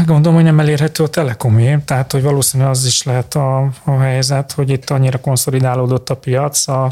[0.07, 4.53] gondolom, hogy nem elérhető a telekomé, tehát hogy valószínűleg az is lehet a, a helyzet,
[4.53, 6.91] hogy itt annyira konszolidálódott a piac, a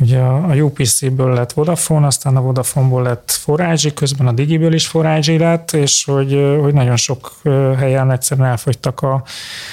[0.00, 5.38] Ugye a UPC-ből lett Vodafone, aztán a Vodafone-ból lett Forage, közben a Digiből is Forage
[5.38, 7.32] lett, és hogy, hogy nagyon sok
[7.76, 9.22] helyen egyszerűen elfogytak a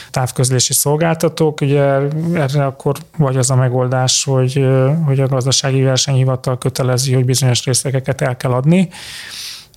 [0.09, 1.61] távközlési szolgáltatók.
[1.61, 1.81] Ugye
[2.33, 4.65] erre akkor vagy az a megoldás, hogy,
[5.05, 8.89] hogy a gazdasági versenyhivatal kötelezi, hogy bizonyos részlegeket el kell adni,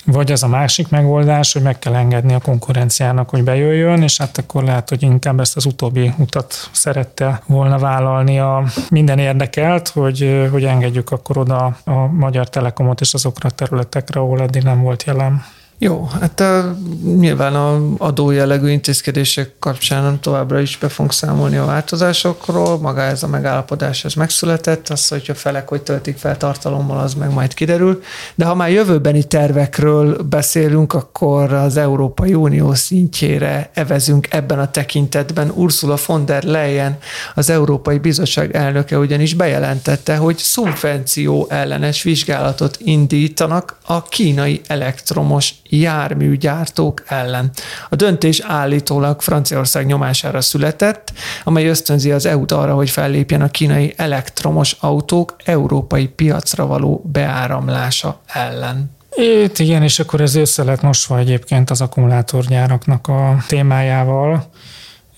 [0.05, 4.39] vagy az a másik megoldás, hogy meg kell engedni a konkurenciának, hogy bejöjjön, és hát
[4.39, 10.49] akkor lehet, hogy inkább ezt az utóbbi utat szerette volna vállalni a minden érdekelt, hogy,
[10.51, 15.03] hogy engedjük akkor oda a Magyar Telekomot és azokra a területekre, ahol eddig nem volt
[15.03, 15.45] jelen.
[15.79, 16.77] Jó, hát a,
[17.19, 23.27] nyilván a adójellegű intézkedések kapcsán továbbra is be fogunk számolni a változásokról, maga ez a
[23.27, 28.03] megállapodás ez megszületett, az, hogy a felek hogy töltik fel tartalommal, az meg majd kiderül.
[28.35, 35.51] De ha már jövőbeni tervekről beszélünk, akkor az Európai Unió szintjére evezünk ebben a tekintetben.
[35.55, 36.99] Ursula von der Leyen,
[37.35, 47.03] az Európai Bizottság elnöke ugyanis bejelentette, hogy szubvenció ellenes vizsgálatot indítanak a kínai elektromos járműgyártók
[47.07, 47.51] ellen.
[47.89, 51.13] A döntés állítólag Franciaország nyomására született,
[51.45, 58.21] amely ösztönzi az EU-t arra, hogy fellépjen a kínai elektromos autók európai piacra való beáramlása
[58.27, 58.93] ellen.
[59.17, 64.51] Itt igen, és akkor ez össze lett mosva egyébként az akkumulátorgyáraknak a témájával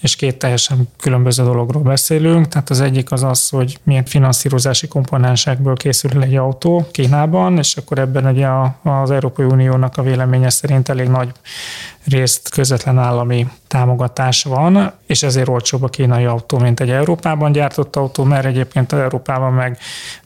[0.01, 2.49] és két teljesen különböző dologról beszélünk.
[2.49, 7.99] Tehát az egyik az az, hogy milyen finanszírozási komponensekből készül egy autó Kínában, és akkor
[7.99, 8.49] ebben ugye
[8.83, 11.33] az Európai Uniónak a véleménye szerint elég nagy
[12.07, 17.97] részt közvetlen állami támogatás van, és ezért olcsóbb a kínai autó, mint egy Európában gyártott
[17.97, 19.79] autó, mert egyébként Európában meg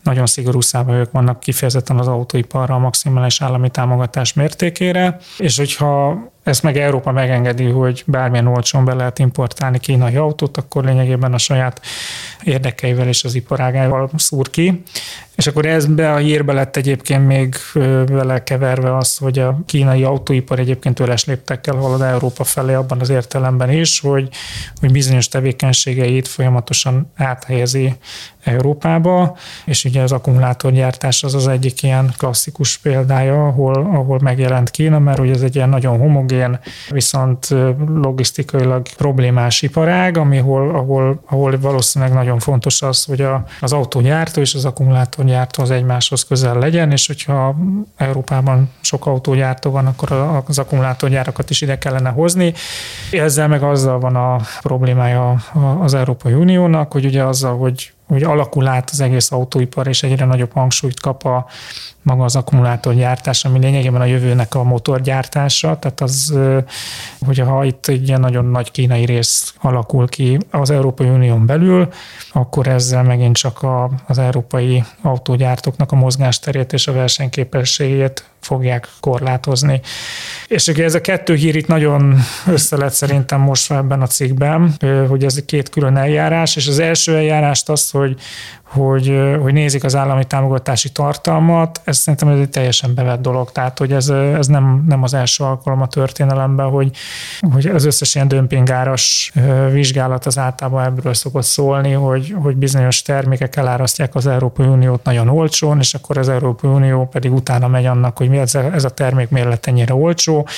[0.03, 6.63] nagyon szigorú szabályok vannak kifejezetten az autóiparra a maximális állami támogatás mértékére, és hogyha ezt
[6.63, 11.81] meg Európa megengedi, hogy bármilyen olcsón be lehet importálni kínai autót, akkor lényegében a saját
[12.43, 14.83] érdekeivel és az iparágával szúr ki.
[15.41, 17.55] És akkor ezbe a hírbe lett egyébként még
[18.07, 23.09] vele keverve az, hogy a kínai autóipar egyébként öles léptekkel halad Európa felé abban az
[23.09, 24.29] értelemben is, hogy,
[24.81, 27.95] hogy bizonyos tevékenységeit folyamatosan áthelyezi
[28.45, 34.99] Európába, és ugye az akkumulátorgyártás az az egyik ilyen klasszikus példája, ahol, ahol megjelent Kína,
[34.99, 36.59] mert ugye ez egy ilyen nagyon homogén,
[36.91, 37.49] viszont
[37.95, 44.55] logisztikailag problémás iparág, ami ahol, ahol, valószínűleg nagyon fontos az, hogy a, az autógyártó és
[44.55, 44.65] az
[45.31, 47.57] akkumulátorgyártó az egymáshoz közel legyen, és hogyha
[47.97, 50.13] Európában sok autógyártó van, akkor
[50.47, 52.55] az akkumulátorgyárakat is ide kellene hozni.
[53.11, 55.37] Ezzel meg azzal van a problémája
[55.81, 60.25] az Európai Uniónak, hogy ugye azzal, hogy hogy alakul át az egész autóipar, és egyre
[60.25, 61.47] nagyobb hangsúlyt kap a
[62.03, 66.35] maga az akkumulátorgyártás, ami lényegében a jövőnek a motorgyártása, tehát az,
[67.27, 71.89] hogyha ha itt egy ilyen nagyon nagy kínai rész alakul ki az Európai Unión belül,
[72.33, 79.81] akkor ezzel megint csak a, az európai autógyártóknak a mozgásterét és a versenyképességét fogják korlátozni.
[80.47, 84.75] És ugye ez a kettő hír itt nagyon össze lett szerintem most ebben a cikkben,
[85.09, 88.21] hogy ez két külön eljárás, és az első eljárást az, hogy,
[88.63, 93.79] hogy, hogy nézik az állami támogatási tartalmat, ez szerintem ez egy teljesen bevett dolog, tehát
[93.79, 96.91] hogy ez, ez nem, nem az első alkalom a történelemben, hogy,
[97.53, 99.33] hogy az összes ilyen dömpingáras
[99.71, 105.29] vizsgálat az általában ebből szokott szólni, hogy, hogy bizonyos termékek elárasztják az Európai Uniót nagyon
[105.29, 108.85] olcsón, és akkor az Európai Unió pedig utána megy annak, hogy mi ez a, ez
[108.85, 110.49] a termék miért lett ennyire olcsó,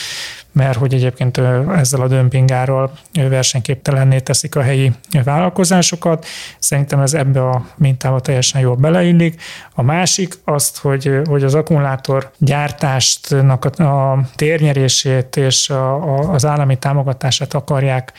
[0.52, 1.38] mert hogy egyébként
[1.76, 4.92] ezzel a dömpingárral versenyképtelenné teszik a helyi
[5.24, 6.26] vállalkozásokat.
[6.58, 9.42] Szerintem ez ebbe a mintába teljesen jól beleillik.
[9.74, 16.44] A másik azt, hogy, hogy az akkumulátor gyártástnak a, a térnyerését és a, a, az
[16.44, 18.12] állami támogatását akarják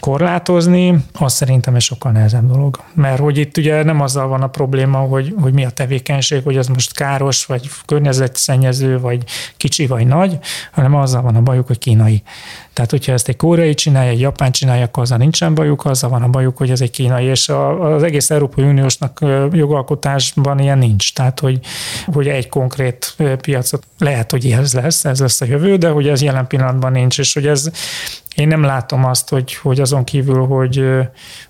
[0.00, 2.80] korlátozni, az szerintem egy sokkal nehezebb dolog.
[2.94, 6.56] Mert hogy itt ugye nem azzal van a probléma, hogy, hogy mi a tevékenység, hogy
[6.56, 9.24] az most káros, vagy környezetszennyező, vagy
[9.56, 10.38] kicsi, vagy nagy,
[10.72, 12.22] hanem azzal van a bajuk, hogy kínai.
[12.80, 16.22] Tehát, hogyha ezt egy koreai csinálja, egy japán csinálja, akkor azzal nincsen bajuk, azzal van
[16.22, 17.48] a bajuk, hogy ez egy kínai, és
[17.80, 19.18] az egész Európai Uniósnak
[19.52, 21.14] jogalkotásban ilyen nincs.
[21.14, 21.60] Tehát, hogy,
[22.06, 26.22] hogy egy konkrét piacot lehet, hogy ez lesz, ez lesz a jövő, de hogy ez
[26.22, 27.70] jelen pillanatban nincs, és hogy ez
[28.34, 30.84] én nem látom azt, hogy, hogy azon kívül, hogy,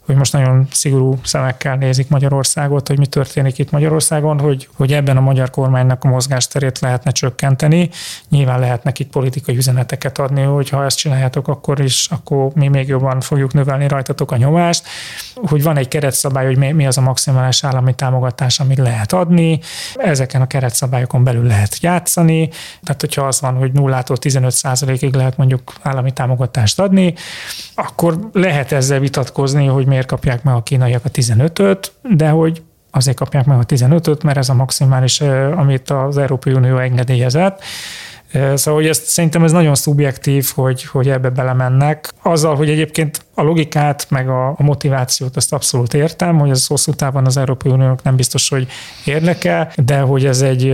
[0.07, 5.17] hogy most nagyon szigorú szemekkel nézik Magyarországot, hogy mi történik itt Magyarországon, hogy, hogy ebben
[5.17, 7.91] a magyar kormánynak a mozgásterét lehetne csökkenteni.
[8.29, 12.89] Nyilván lehet nekik politikai üzeneteket adni, hogy ha ezt csináljátok, akkor is, akkor mi még
[12.89, 14.87] jobban fogjuk növelni rajtatok a nyomást.
[15.35, 19.61] Hogy van egy keretszabály, hogy mi az a maximális állami támogatás, amit lehet adni.
[19.95, 22.49] Ezeken a keretszabályokon belül lehet játszani.
[22.83, 27.15] Tehát, hogyha az van, hogy 0-tól 15 ig lehet mondjuk állami támogatást adni,
[27.75, 33.17] akkor lehet ezzel vitatkozni, hogy miért kapják meg a kínaiak a 15-öt, de hogy azért
[33.17, 35.21] kapják meg a 15-öt, mert ez a maximális,
[35.57, 37.63] amit az Európai Unió engedélyezett.
[38.33, 42.13] Szóval hogy ezt, szerintem ez nagyon szubjektív, hogy, hogy ebbe belemennek.
[42.23, 46.93] Azzal, hogy egyébként a logikát, meg a, a motivációt azt abszolút értem, hogy ez hosszú
[46.93, 48.67] távon az Európai Uniónak nem biztos, hogy
[49.05, 50.65] érdekel, de hogy ez egy,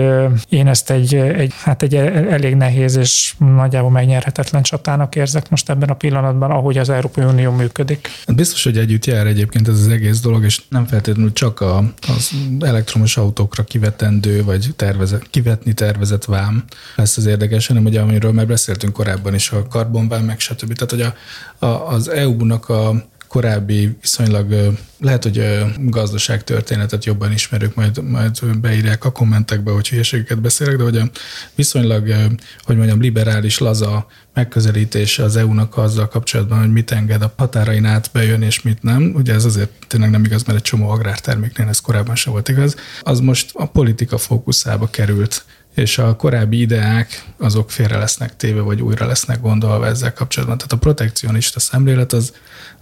[0.49, 5.88] én ezt egy, egy, hát egy elég nehéz és nagyjából megnyerhetetlen csatának érzek most ebben
[5.88, 8.09] a pillanatban, ahogy az Európai Unió működik.
[8.27, 11.85] Hát biztos, hogy együtt jár egyébként ez az egész dolog, és nem feltétlenül csak a,
[12.09, 16.64] az elektromos autókra kivetendő, vagy tervezet, kivetni tervezett vám
[16.97, 20.73] lesz az érdekes, hanem ugye amiről már beszéltünk korábban is, a karbonvám, meg stb.
[20.73, 21.15] Tehát, hogy
[21.59, 29.05] a, a, az EU-nak a korábbi viszonylag lehet, hogy gazdaságtörténetet jobban ismerők, majd, majd beírják
[29.05, 31.11] a kommentekbe, hogy hülyeségeket beszélek, de hogy a
[31.55, 32.15] viszonylag,
[32.63, 38.11] hogy mondjam, liberális, laza megközelítése az EU-nak azzal kapcsolatban, hogy mit enged a határain át
[38.13, 39.13] bejön és mit nem.
[39.15, 42.77] Ugye ez azért tényleg nem igaz, mert egy csomó agrárterméknél ez korábban sem volt igaz.
[43.03, 45.45] Az most a politika fókuszába került
[45.77, 50.57] és a korábbi ideák azok félre lesznek téve, vagy újra lesznek gondolva ezzel kapcsolatban.
[50.57, 52.33] Tehát a protekcionista szemlélet az,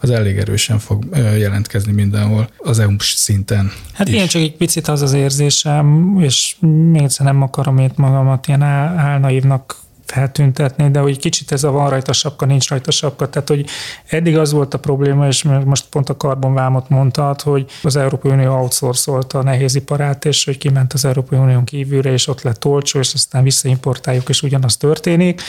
[0.00, 3.72] az elég erősen fog jelentkezni mindenhol az EU szinten.
[3.92, 4.14] Hát is.
[4.14, 6.57] ilyen csak egy picit az az érzésem, és
[6.90, 11.90] még egyszer nem akarom itt magamat ilyen álnaívnak feltüntetni, de hogy kicsit ez a van
[11.90, 13.28] rajta sapka, nincs rajta sapka.
[13.28, 13.66] Tehát, hogy
[14.06, 18.52] eddig az volt a probléma, és most pont a karbonvámot mondtad, hogy az Európai Unió
[18.52, 23.14] outsourcolta a nehéziparát, és hogy kiment az Európai Unión kívülre, és ott lett olcsó, és
[23.14, 25.42] aztán visszaimportáljuk, és ugyanaz történik,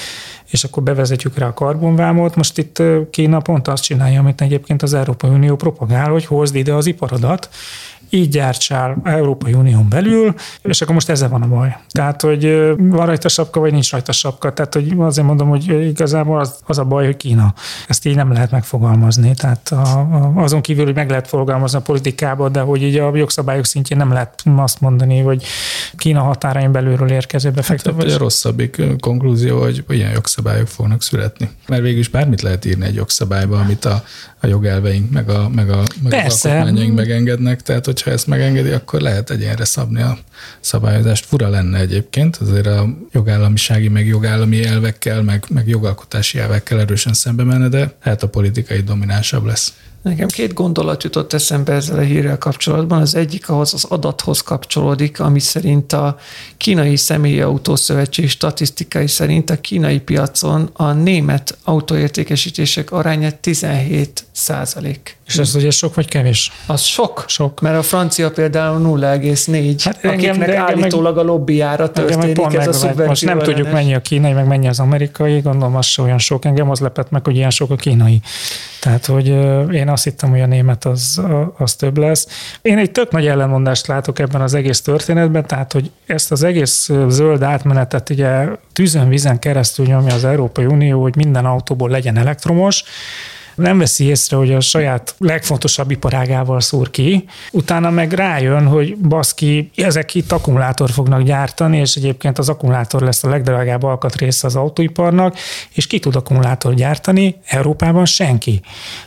[0.49, 2.35] és akkor bevezetjük rá a karbonvámot.
[2.35, 6.73] Most itt Kína pont azt csinálja, amit egyébként az Európai Unió propagál, hogy hozd ide
[6.73, 7.49] az iparodat,
[8.09, 11.77] így gyártsál Európai Unión belül, és akkor most ezzel van a baj.
[11.89, 14.53] Tehát, hogy van rajta sapka, vagy nincs rajta sapka.
[14.53, 17.53] Tehát, hogy azért mondom, hogy igazából az, az a baj, hogy Kína.
[17.87, 19.33] Ezt így nem lehet megfogalmazni.
[19.33, 23.15] Tehát a, a, azon kívül, hogy meg lehet fogalmazni a politikába, de hogy így a
[23.15, 25.43] jogszabályok szintjén nem lehet azt mondani, hogy
[25.97, 27.93] Kína határain belülről érkező befektetés.
[27.93, 31.49] Hát, vagy a rosszabbik konklúzió, hogy ilyen jogszabályok fognak születni.
[31.67, 34.03] Mert végül is bármit lehet írni egy jogszabályba, amit a,
[34.45, 37.61] a jogelveink, meg, a, meg, a, meg az alkotmányaink megengednek.
[37.61, 40.17] Tehát, hogyha ezt megengedi, akkor lehet egyénre szabni a
[40.59, 41.25] szabályozást.
[41.25, 47.43] Fura lenne egyébként, azért a jogállamisági, meg jogállami elvekkel, meg, meg jogalkotási elvekkel erősen szembe
[47.43, 49.73] menne, de hát a politikai dominánsabb lesz.
[50.05, 53.01] Nekem két gondolat jutott eszembe ezzel a hírrel kapcsolatban.
[53.01, 56.17] Az egyik ahhoz az adathoz kapcsolódik, ami szerint a
[56.57, 65.17] kínai személyautószövetség statisztikai szerint a kínai piacon a német autóértékesítések aránya 17 százalék.
[65.27, 66.51] És ez ugye sok vagy kevés?
[66.65, 67.23] Az sok.
[67.27, 67.61] Sok.
[67.61, 72.67] Mert a francia például 0,4, hát akiknek engem, állítólag meg, a lobbyára történik meg ez
[72.67, 76.01] a szubvenció Most nem tudjuk mennyi a kínai, meg mennyi az amerikai, gondolom az se
[76.01, 76.45] olyan sok.
[76.45, 78.21] Engem az lepett meg, hogy ilyen sok a kínai.
[78.79, 79.27] Tehát, hogy
[79.73, 81.21] én azt hittem, hogy a német az,
[81.57, 82.27] az több lesz.
[82.61, 86.89] Én egy tök nagy ellenmondást látok ebben az egész történetben, tehát, hogy ezt az egész
[87.07, 92.83] zöld átmenetet ugye tűzön, vízen keresztül nyomja az Európai Unió, hogy minden autóból legyen elektromos,
[93.55, 99.71] nem veszi észre, hogy a saját legfontosabb iparágával szúr ki, utána meg rájön, hogy baszki,
[99.75, 105.37] ezek itt akkumulátor fognak gyártani, és egyébként az akkumulátor lesz a legdrágább alkatrésze az autóiparnak,
[105.73, 107.35] és ki tud akkumulátor gyártani?
[107.45, 108.61] Európában senki.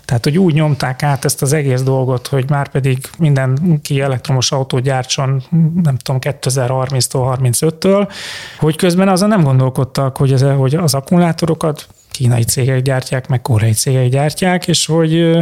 [0.05, 4.83] Tehát, hogy úgy nyomták át ezt az egész dolgot, hogy már pedig mindenki elektromos autót
[4.83, 5.43] gyártson,
[5.83, 8.09] nem tudom, 2030-tól, 35-től,
[8.59, 11.87] hogy közben azon nem gondolkodtak, hogy, ez, hogy az akkumulátorokat
[12.19, 15.37] kínai cégek gyártják, meg koreai cégek gyártják, és hogy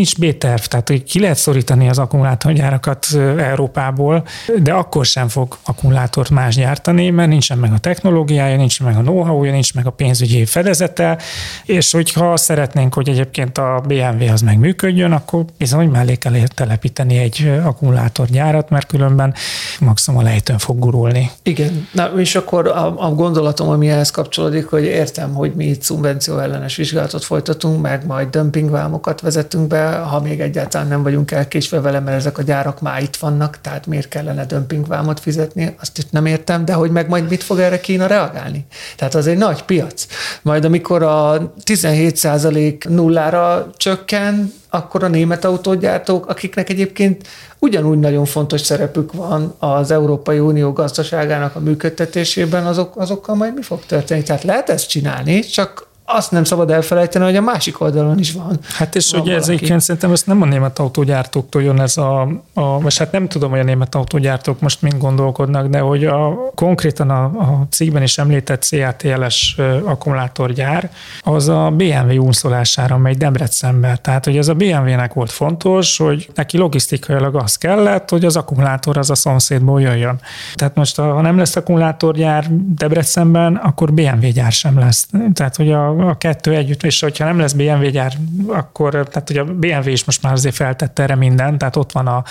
[0.00, 3.06] nincs B-terv, tehát hogy ki lehet szorítani az akkumulátorgyárakat
[3.38, 4.26] Európából,
[4.62, 9.00] de akkor sem fog akkumulátort más gyártani, mert nincsen meg a technológiája, nincs meg a
[9.00, 11.18] know-how-ja, nincs meg a pénzügyi fedezete,
[11.64, 17.60] és hogyha szeretnénk, hogy egyébként a BMW az megműködjön, akkor bizony mellé kell telepíteni egy
[17.64, 19.34] akkumulátorgyárat, mert különben
[19.80, 21.30] maximum a lejtőn fog gurulni.
[21.42, 25.82] Igen, na és akkor a, a gondolatom, ami ehhez kapcsolódik, hogy értem, hogy mi itt
[25.82, 31.80] szubvenció ellenes vizsgálatot folytatunk, meg majd dömpingvámokat vezetünk be, ha még egyáltalán nem vagyunk elkésve
[31.80, 36.10] vele, mert ezek a gyárak már itt vannak, tehát miért kellene dömpingvámot fizetni, azt itt
[36.10, 38.66] nem értem, de hogy meg majd mit fog erre Kína reagálni?
[38.96, 40.06] Tehát az egy nagy piac.
[40.42, 48.60] Majd amikor a 17% nullára csökken, akkor a német autógyártók, akiknek egyébként ugyanúgy nagyon fontos
[48.60, 54.22] szerepük van az Európai Unió gazdaságának a működtetésében, azok, azokkal majd mi fog történni?
[54.22, 58.58] Tehát lehet ezt csinálni, csak azt nem szabad elfelejteni, hogy a másik oldalon is van.
[58.76, 62.20] Hát és van ugye ez egyébként szerintem ezt nem a német autógyártóktól jön ez a,
[62.54, 66.50] a, most hát nem tudom, hogy a német autógyártók most mind gondolkodnak, de hogy a,
[66.54, 73.98] konkrétan a, a cikkben is említett CATL-es akkumulátorgyár, az a BMW úszolására megy Debrecenbe.
[74.02, 78.98] Tehát, hogy ez a BMW-nek volt fontos, hogy neki logisztikailag az kellett, hogy az akkumulátor
[78.98, 80.20] az a szomszédból jöjjön.
[80.54, 85.08] Tehát most, ha nem lesz akkumulátorgyár Debrecenben, akkor BMW gyár sem lesz.
[85.34, 88.12] Tehát, hogy a, a kettő együtt, és hogyha nem lesz BMW gyár,
[88.48, 92.06] akkor, tehát hogy a BMW is most már azért feltette erre mindent, tehát ott van
[92.06, 92.22] a,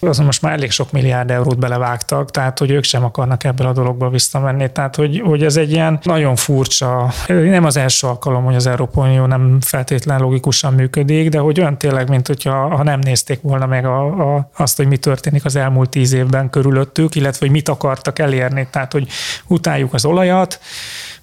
[0.00, 3.72] azon most már elég sok milliárd eurót belevágtak, tehát hogy ők sem akarnak ebből a
[3.72, 8.54] dologból visszamenni, tehát hogy, hogy ez egy ilyen nagyon furcsa, nem az első alkalom, hogy
[8.54, 12.98] az Európai Unió nem feltétlen logikusan működik, de hogy olyan tényleg, mint hogyha ha nem
[12.98, 17.46] nézték volna meg a, a, azt, hogy mi történik az elmúlt tíz évben körülöttük, illetve
[17.46, 19.08] hogy mit akartak elérni, tehát hogy
[19.46, 20.60] utáljuk az olajat,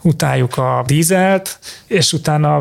[0.02, 2.56] utáljuk a dízelt, és utána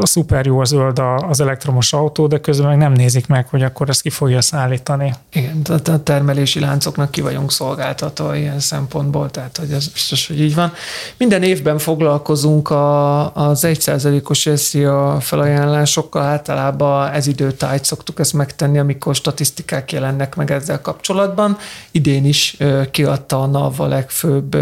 [0.00, 3.62] a szuper jó a zöld az elektromos autó, de közben meg nem nézik meg, hogy
[3.62, 5.14] akkor ezt ki fogja szállítani.
[5.32, 10.54] Igen, a termelési láncoknak ki vagyunk szolgáltatva ilyen szempontból, tehát hogy ez biztos, hogy így
[10.54, 10.72] van.
[11.16, 19.14] Minden évben foglalkozunk a, az 1%-os SZIA felajánlásokkal, általában ez időtájt szoktuk ezt megtenni, amikor
[19.14, 21.56] statisztikák jelennek meg ezzel kapcsolatban.
[21.90, 22.56] Idén is
[22.90, 24.56] kiadta a NAV a legfőbb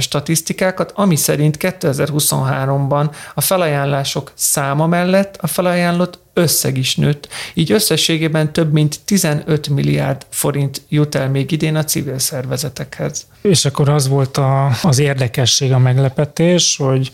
[0.00, 7.72] statisztikákat, ami szerint szerint 2023-ban a felajánlások száma mellett a felajánlott összeg is nőtt, így
[7.72, 13.26] összességében több mint 15 milliárd forint jut el még idén a civil szervezetekhez.
[13.40, 17.12] És akkor az volt a, az érdekesség, a meglepetés, hogy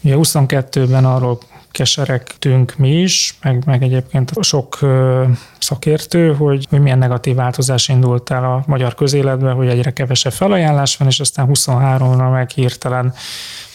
[0.00, 1.38] ugye 22-ben arról
[1.70, 4.78] keseregtünk mi is, meg, meg egyébként sok
[5.58, 10.96] szakértő, hogy, hogy milyen negatív változás indult el a magyar közéletben, hogy egyre kevesebb felajánlás
[10.96, 13.14] van, és aztán 23-ra meg hirtelen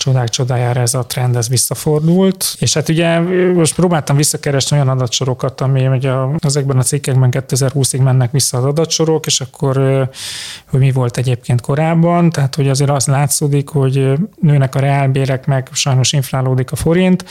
[0.03, 2.55] csodák csodájára ez a trend ez visszafordult.
[2.59, 3.19] És hát ugye
[3.53, 9.25] most próbáltam visszakeresni olyan adatsorokat, ami ugye ezekben a cikkekben 2020-ig mennek vissza az adatsorok,
[9.25, 9.77] és akkor
[10.69, 14.11] hogy mi volt egyébként korábban, tehát hogy azért az látszódik, hogy
[14.41, 17.25] nőnek a reálbérek, meg sajnos inflálódik a forint,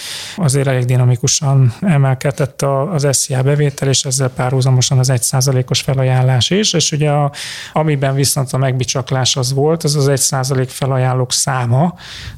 [0.52, 6.92] azért elég dinamikusan emelkedett az SZIA bevétel, és ezzel párhuzamosan az 1%-os felajánlás is, és
[6.92, 7.32] ugye a,
[7.72, 11.94] amiben viszont a megbicsaklás az volt, az az 1% felajánlók száma,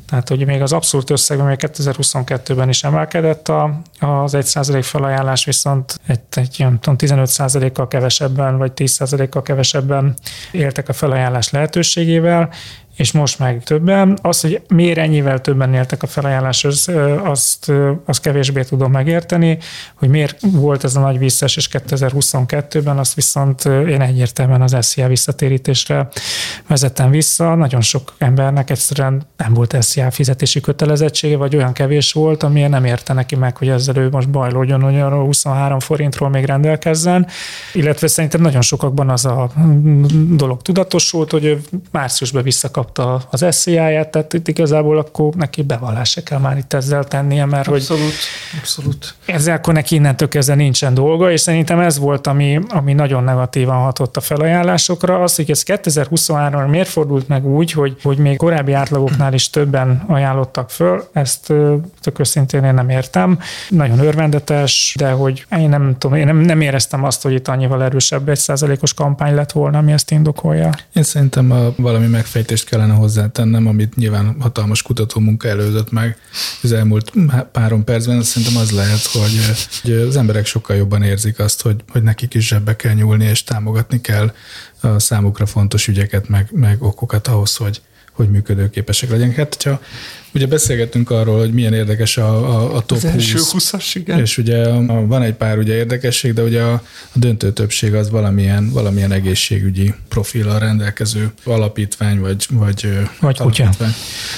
[0.09, 6.01] tehát hogy még az abszolút összegben még 2022-ben is emelkedett a, az 1% felajánlás, viszont
[6.07, 10.15] egy, egy ilyen, tudom, 15%-kal kevesebben, vagy 10%-kal kevesebben
[10.51, 12.51] éltek a felajánlás lehetőségével,
[12.97, 14.19] és most meg többen.
[14.23, 16.89] Az, hogy miért ennyivel többen éltek a felajánláshoz,
[17.23, 17.73] azt,
[18.05, 19.59] azt kevésbé tudom megérteni,
[19.95, 26.09] hogy miért volt ez a nagy visszaesés 2022-ben, azt viszont én egyértelműen az SZIA visszatérítésre
[26.67, 27.55] vezetem vissza.
[27.55, 32.85] Nagyon sok embernek egyszerűen nem volt SZIA fizetési kötelezettsége, vagy olyan kevés volt, amilyen nem
[32.85, 37.27] érte neki meg, hogy ezzel ő most bajlódjon, hogy arra 23 forintról még rendelkezzen.
[37.73, 39.51] Illetve szerintem nagyon sokakban az a
[40.31, 41.59] dolog tudatosult, hogy
[41.91, 46.73] márciusban visszakap megkapta az SZIA-ját, tehát itt igazából akkor neki bevallás se kell már itt
[46.73, 49.15] ezzel tennie, mert abszolút, hogy abszolút.
[49.27, 53.77] ezzel akkor neki innentől kezdve nincsen dolga, és szerintem ez volt, ami, ami nagyon negatívan
[53.77, 55.23] hatott a felajánlásokra.
[55.23, 60.05] Az, hogy ez 2023-ra miért fordult meg úgy, hogy, hogy még korábbi átlagoknál is többen
[60.07, 61.53] ajánlottak föl, ezt
[62.01, 63.39] tök őszintén én nem értem.
[63.69, 67.83] Nagyon örvendetes, de hogy én nem tudom, én nem, nem éreztem azt, hogy itt annyival
[67.83, 70.71] erősebb egy százalékos kampány lett volna, ami ezt indokolja.
[70.93, 76.19] Én szerintem a valami megfejtést kellene hozzátennem, amit nyilván hatalmas kutató munka előzött meg
[76.63, 77.13] az elmúlt
[77.53, 78.23] párom percben.
[78.23, 79.41] Szerintem az lehet, hogy,
[79.83, 83.45] hogy az emberek sokkal jobban érzik azt, hogy, hogy nekik is zsebbe kell nyúlni, és
[83.45, 84.33] támogatni kell
[84.81, 87.83] a számukra fontos ügyeket, meg, meg okokat ahhoz, hogy,
[88.15, 89.37] hogy működőképesek legyenek.
[89.37, 89.81] Hát, hogyha
[90.35, 93.51] Ugye beszélgettünk arról, hogy milyen érdekes a, a, a top az 20.
[93.51, 94.21] 20 igen.
[94.21, 96.73] És ugye a, van egy pár ugye érdekesség, de ugye a,
[97.13, 103.71] a döntő többség az valamilyen, valamilyen egészségügyi profillal rendelkező alapítvány, vagy, vagy, vagy kutya.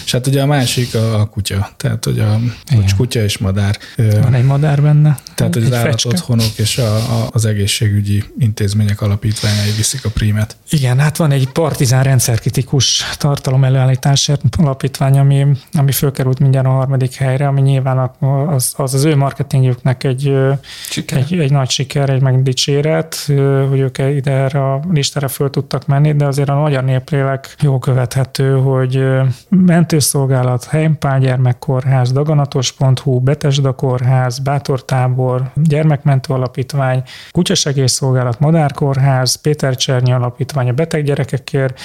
[0.04, 3.78] És hát ugye a másik a, a kutya, tehát hogy a hogy kutya és madár.
[3.96, 5.18] Van egy madár benne.
[5.34, 10.56] Tehát hogy az állatotthonok és a, a, az egészségügyi intézmények alapítványai viszik a prímet.
[10.70, 17.14] Igen, hát van egy partizán rendszerkritikus tartalom előállításért alapítvány, ami, ami fölkerült mindjárt a harmadik
[17.14, 18.10] helyre, ami nyilván
[18.46, 20.36] az az, az ő marketingjüknek egy,
[21.06, 23.16] egy, egy nagy siker, egy megdicséret,
[23.68, 27.78] hogy ők ide erre a listára föl tudtak menni, de azért a magyar néplélek jó
[27.78, 29.04] követhető, hogy
[29.48, 40.72] mentőszolgálat, Heimpál gyermekkórház, daganatos.hu, Betesda kórház, Bátortábor, Gyermekmentő Alapítvány, Kutyasegélyszolgálat, Madárkórház, Péter Csernyi Alapítvány a
[40.72, 41.80] beteg gyerekekért,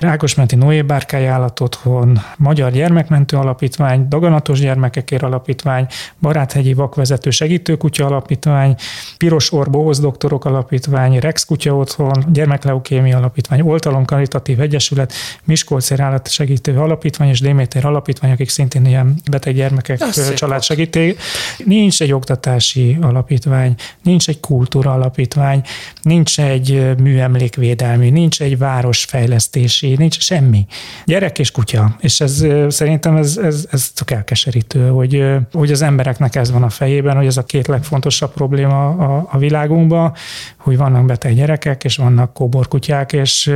[0.00, 0.82] Rákosmenti Noé
[1.24, 5.86] Bárkály Állatotthon, Magyar Gyermekmentő Alapítvány, Daganatos Gyermekekért Alapítvány,
[6.20, 8.74] Baráthegyi Vakvezető Segítőkutya Alapítvány,
[9.16, 15.12] Piros Orr Bohoz Doktorok Alapítvány, Rex Kutya Otthon, Gyermekleukémia Alapítvány, Oltalom Karitatív Egyesület,
[15.44, 19.98] Miskolc Segítő Alapítvány és Déméter Alapítvány, akik szintén ilyen beteg gyermekek
[20.34, 21.16] családsegíté.
[21.64, 25.62] Nincs egy oktatási alapítvány, nincs egy kultúra alapítvány,
[26.02, 30.66] nincs egy műemlékvédelmi, nincs egy városfejlesztési, nincs semmi.
[31.14, 31.96] Gyerek és kutya.
[32.00, 36.68] És ez szerintem ez, ez, ez csak elkeserítő, hogy, hogy az embereknek ez van a
[36.68, 40.12] fejében, hogy ez a két legfontosabb probléma a, a világunkban,
[40.56, 43.52] hogy vannak beteg gyerekek, és vannak kóborkutyák, és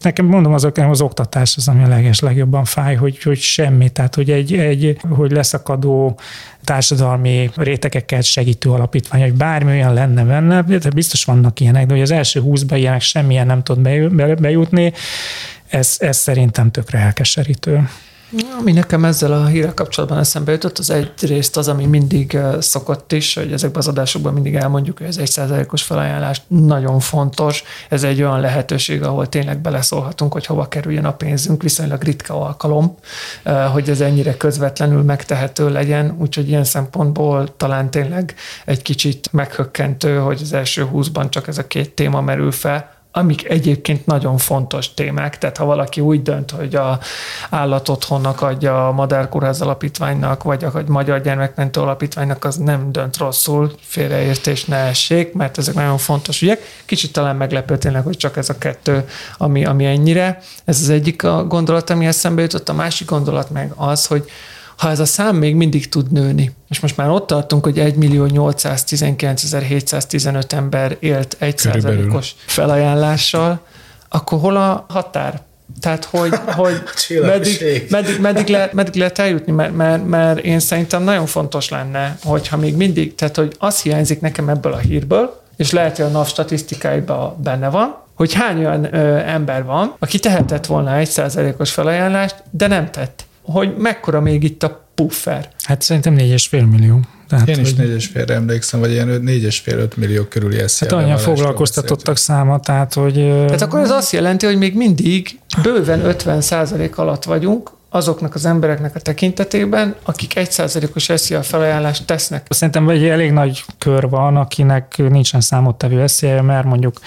[0.00, 4.14] Nekem mondom, az, az oktatás az, ami a leges legjobban fáj, hogy, hogy semmi, tehát
[4.14, 6.18] hogy egy, egy hogy leszakadó
[6.64, 12.02] társadalmi rétegeket segítő alapítvány, hogy bármi olyan lenne benne, de biztos vannak ilyenek, de hogy
[12.02, 13.80] az első húszban ilyenek semmilyen nem tud
[14.40, 14.92] bejutni,
[15.68, 17.88] ez, ez szerintem tökre elkeserítő.
[18.58, 23.34] Ami nekem ezzel a hírrel kapcsolatban eszembe jutott, az egyrészt az, ami mindig szokott is,
[23.34, 27.62] hogy ezekben az adásokban mindig elmondjuk, hogy ez egy százalékos felajánlás nagyon fontos.
[27.88, 32.96] Ez egy olyan lehetőség, ahol tényleg beleszólhatunk, hogy hova kerüljön a pénzünk, viszonylag ritka alkalom,
[33.72, 40.40] hogy ez ennyire közvetlenül megtehető legyen, úgyhogy ilyen szempontból talán tényleg egy kicsit meghökkentő, hogy
[40.42, 45.38] az első húszban csak ez a két téma merül fel, amik egyébként nagyon fontos témák,
[45.38, 46.98] tehát ha valaki úgy dönt, hogy a
[47.50, 54.64] állatotthonnak adja a Madárkórház Alapítványnak, vagy a Magyar Gyermekmentő Alapítványnak, az nem dönt rosszul, félreértés
[54.64, 56.60] ne essék, mert ezek nagyon fontos ügyek.
[56.84, 59.08] Kicsit talán meglepő tényleg, hogy csak ez a kettő,
[59.38, 60.38] ami, ami ennyire.
[60.64, 62.68] Ez az egyik a gondolat, ami eszembe jutott.
[62.68, 64.30] A másik gondolat meg az, hogy
[64.76, 67.94] ha ez a szám még mindig tud nőni, és most már ott tartunk, hogy 1
[67.94, 71.68] millió 819.715 ember élt 1
[72.12, 73.60] os felajánlással,
[74.08, 75.44] akkor hol a határ?
[75.80, 76.82] Tehát, hogy, hogy
[77.22, 82.18] meddig, meddig, meddig, le, meddig lehet eljutni, mert, mert, mert én szerintem nagyon fontos lenne,
[82.24, 86.08] hogyha még mindig, tehát, hogy az hiányzik nekem ebből a hírből, és lehet, hogy a
[86.08, 91.70] NAV statisztikáiban benne van, hogy hány olyan ö, ember van, aki tehetett volna egy százalékos
[91.70, 93.25] felajánlást, de nem tett.
[93.46, 95.48] Hogy mekkora még itt a puffer?
[95.62, 97.00] Hát szerintem fél millió.
[97.28, 100.84] Tehát, Én is négyes félre emlékszem, vagy ilyen négyes fél öt millió körüli eszi.
[100.84, 103.14] Hát annyian foglalkoztatottak száma, tehát hogy...
[103.14, 108.44] Tehát akkor ez azt jelenti, hogy még mindig bőven 50 százalék alatt vagyunk, azoknak az
[108.44, 112.46] embereknek a tekintetében, akik egy százalékos SZIA felajánlást tesznek.
[112.50, 117.00] Szerintem egy elég nagy kör van, akinek nincsen számottevő SZIA, mert mondjuk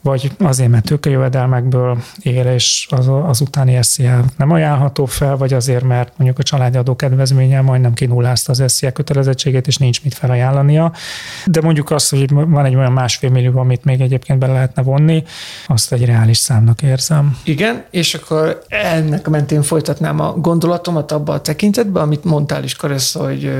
[0.00, 5.84] vagy azért, mert tőkejövedelmekből él, és az, az utáni SZIA nem ajánlható fel, vagy azért,
[5.84, 10.92] mert mondjuk a családi adó kedvezménye majdnem kinullázta az SZIA kötelezettségét, és nincs mit felajánlania.
[11.46, 15.24] De mondjuk azt, hogy van egy olyan másfél millió, amit még egyébként bele lehetne vonni,
[15.66, 17.38] azt egy reális számnak érzem.
[17.42, 23.14] Igen, és akkor ennek mentén folytatnám a gondolatomat abba a tekintetben, amit mondtál is, Karesz,
[23.14, 23.52] hogy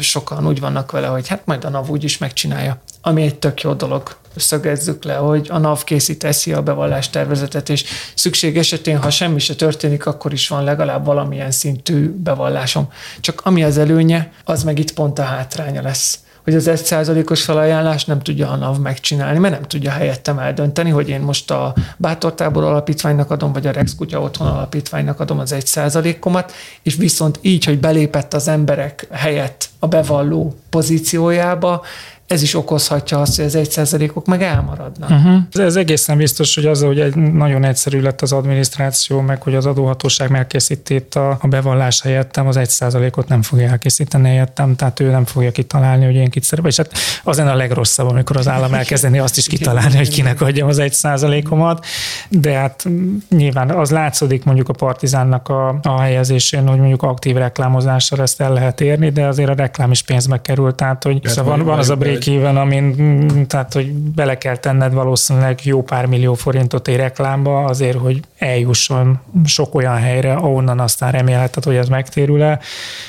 [0.00, 3.60] sokan úgy vannak vele, hogy hát majd a NAV úgy is megcsinálja, ami egy tök
[3.60, 7.84] jó dolog szögezzük le, hogy a NAV készít eszi a bevallás tervezetet, és
[8.14, 12.88] szükség esetén, ha semmi se történik, akkor is van legalább valamilyen szintű bevallásom.
[13.20, 16.18] Csak ami az előnye, az meg itt pont a hátránya lesz
[16.48, 20.90] hogy az egy százalékos felajánlást nem tudja a NAV megcsinálni, mert nem tudja helyettem eldönteni,
[20.90, 25.52] hogy én most a Bátortábor alapítványnak adom, vagy a Rex Kutya Otthon alapítványnak adom az
[25.52, 31.84] egy százalékomat, és viszont így, hogy belépett az emberek helyett a bevalló pozíciójába,
[32.28, 35.10] ez is okozhatja azt, hogy az egy százalékok meg elmaradnak.
[35.10, 35.42] Uh-huh.
[35.52, 39.66] Ez egészen biztos, hogy az, hogy egy nagyon egyszerű lett az adminisztráció, meg hogy az
[39.66, 45.00] adóhatóság megkészíti itt a, a bevallás helyettem, az egy százalékot nem fogja elkészíteni helyettem, tehát
[45.00, 46.46] ő nem fogja kitalálni, hogy én kit.
[46.62, 46.92] És hát
[47.24, 50.92] az a legrosszabb, amikor az állam elkezdeni azt is kitalálni, hogy kinek adjam az egy
[50.92, 51.86] százalékomat,
[52.28, 52.88] de hát
[53.30, 58.52] nyilván az látszódik mondjuk a partizánnak a, a helyezésén, hogy mondjuk aktív reklámozással ezt el
[58.52, 61.90] lehet érni, de azért a reklám is pénzbe kerül, tehát hogy szóval van, van az
[61.90, 66.96] a break break amin tehát, hogy bele kell tenned valószínűleg jó pár millió forintot egy
[66.96, 72.58] reklámba azért, hogy eljusson sok olyan helyre, ahonnan aztán remélheted, hogy ez megtérül-e,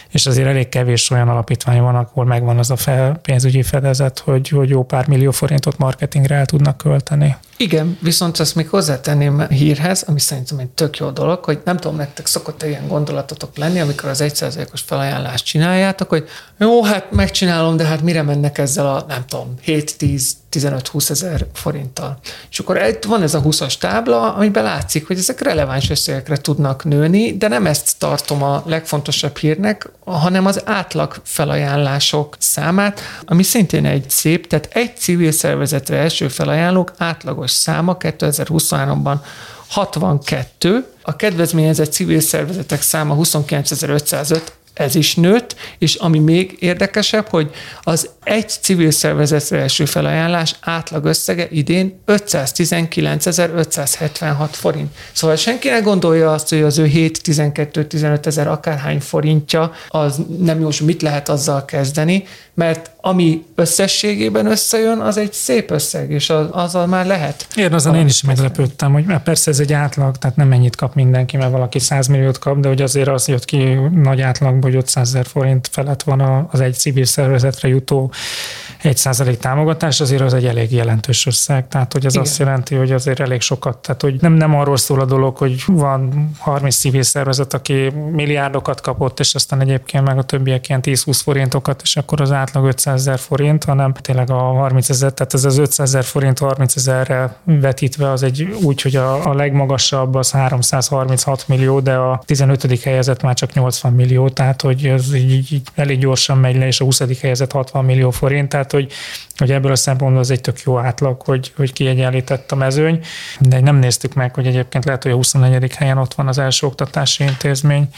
[0.10, 4.50] és azért elég kevés olyan alapítvány van, ahol megvan az a fel, pénzügyi fedezet, hogy,
[4.50, 7.36] hogy jó pár millió forintot marketingre el tudnak költeni.
[7.62, 11.98] Igen, viszont azt még hozzátenném hírhez, ami szerintem egy tök jó dolog, hogy nem tudom,
[11.98, 17.84] nektek szokott ilyen gondolatotok lenni, amikor az 1%-os felajánlást csináljátok, hogy jó, hát megcsinálom, de
[17.84, 22.20] hát mire mennek ezzel a, nem tudom, 7-10 15-20 ezer forinttal.
[22.52, 27.38] És akkor van ez a 20-as tábla, amiben látszik, hogy ezek releváns összegekre tudnak nőni,
[27.38, 34.10] de nem ezt tartom a legfontosabb hírnek, hanem az átlag felajánlások számát, ami szintén egy
[34.10, 39.16] szép, tehát egy civil szervezetre első felajánlók átlagos száma 2023-ban
[39.68, 44.42] 62, a kedvezményezett civil szervezetek száma 29.505,
[44.74, 47.52] ez is nőtt, és ami még érdekesebb, hogy
[47.82, 54.96] az egy civil szervezetre első felajánlás átlag összege idén 519.576 forint.
[55.12, 60.70] Szóval senki ne gondolja azt, hogy az ő 7-12-15 ezer akárhány forintja, az nem jó,
[60.84, 62.24] mit lehet azzal kezdeni,
[62.60, 67.48] mert ami összességében összejön, az egy szép összeg, és az, azzal már lehet.
[67.56, 70.96] Én azon én is meglepődtem, hogy mert persze ez egy átlag, tehát nem mennyit kap
[70.96, 73.58] mindenki, mert valaki 100 milliót kap, de hogy azért az jött ki
[73.94, 78.12] nagy átlagban, hogy 500 ezer forint felett van az egy civil szervezetre jutó
[78.82, 81.68] egy százalék támogatás, azért az egy elég jelentős összeg.
[81.68, 82.26] Tehát, hogy ez Igen.
[82.26, 83.78] azt jelenti, hogy azért elég sokat.
[83.78, 88.82] Tehát, hogy nem, nem arról szól a dolog, hogy van 30 civil szervezet, aki milliárdokat
[88.82, 93.00] kapott, és aztán egyébként meg a többiek ilyen 10-20 forintokat, és akkor az átlag 500
[93.00, 97.36] ezer forint, hanem tényleg a 30 ezer, tehát ez az 500 ezer forint 30 ezerre
[97.44, 102.82] vetítve az egy úgy, hogy a, a legmagasabb az 336 millió, de a 15.
[102.84, 106.80] helyezett már csak 80 millió, tehát hogy ez így, így elég gyorsan megy le, és
[106.80, 107.22] a 20.
[107.22, 108.94] helyezett 60 millió forint, tehát hogy,
[109.40, 113.00] hogy ebből a szempontból az egy tök jó átlag, hogy, hogy kiegyenlített a mezőny,
[113.40, 115.74] de nem néztük meg, hogy egyébként lehet, hogy a 24.
[115.76, 117.90] helyen ott van az első oktatási intézmény.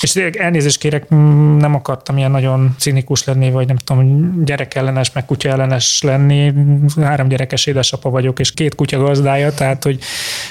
[0.00, 1.08] És elnézést kérek,
[1.58, 6.52] nem akartam ilyen nagyon cinikus lenni, vagy nem tudom, gyerekellenes, meg kutya ellenes lenni.
[7.00, 9.98] Három gyerekes édesapa vagyok, és két kutya gazdája, tehát hogy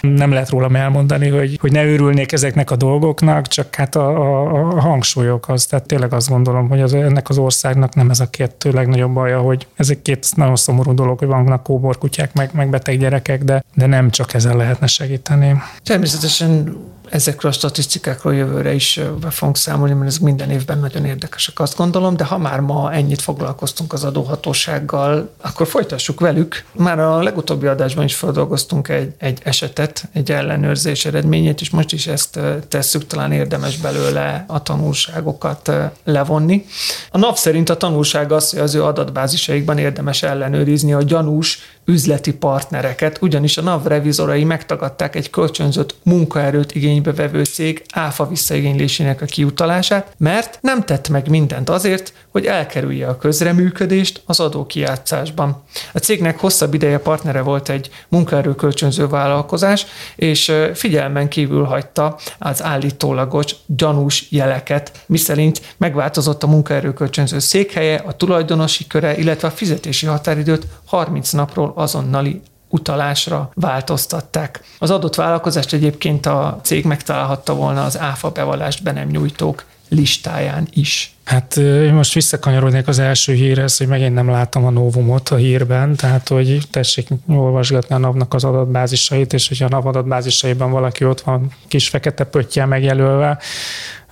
[0.01, 4.69] nem lehet rólam elmondani, hogy, hogy ne őrülnék ezeknek a dolgoknak, csak hát a, a,
[4.76, 5.65] a hangsúlyok az.
[5.65, 9.39] Tehát tényleg azt gondolom, hogy az, ennek az országnak nem ez a kettő legnagyobb baja,
[9.39, 13.86] hogy ezek egy-két nagyon szomorú dolog, hogy vannak kóborkutyák, meg, meg beteg gyerekek, de, de
[13.86, 15.62] nem csak ezzel lehetne segíteni.
[15.84, 16.78] Természetesen
[17.12, 21.78] ezekről a statisztikákról jövőre is be fogunk számolni, mert ez minden évben nagyon érdekesek, azt
[21.78, 26.64] gondolom, de ha már ma ennyit foglalkoztunk az adóhatósággal, akkor folytassuk velük.
[26.72, 32.07] Már a legutóbbi adásban is feldolgoztunk egy, egy esetet, egy ellenőrzés eredményét, és most is
[32.07, 35.72] ezt tesszük, talán érdemes belőle a tanulságokat
[36.03, 36.66] levonni.
[37.12, 41.59] A nap szerint a tanulság az, hogy az ő adatbázisaikban érdemes ellenőrizni a gyanús
[41.91, 49.21] üzleti partnereket, ugyanis a NAV revizorai megtagadták egy kölcsönzött munkaerőt igénybe vevő cég áfa visszaigénylésének
[49.21, 55.63] a kiutalását, mert nem tett meg mindent azért, hogy elkerülje a közreműködést az adókijátszásban.
[55.93, 62.63] A cégnek hosszabb ideje partnere volt egy munkaerő kölcsönző vállalkozás, és figyelmen kívül hagyta az
[62.63, 70.05] állítólagos gyanús jeleket, miszerint megváltozott a munkaerő kölcsönző székhelye, a tulajdonosi köre, illetve a fizetési
[70.05, 74.63] határidőt 30 napról azonnali utalásra változtatták.
[74.79, 80.67] Az adott vállalkozást egyébként a cég megtalálhatta volna az áfa bevallást be nem nyújtók listáján
[80.73, 81.15] is.
[81.23, 81.59] Hát
[81.91, 86.61] most visszakanyarodnék az első hírhez, hogy megint nem láttam a novumot a hírben, tehát hogy
[86.71, 91.89] tessék olvasgatni a NAV-nak az adatbázisait, és hogyha a NAV adatbázisaiban valaki ott van kis
[91.89, 93.37] fekete pöttyel megjelölve,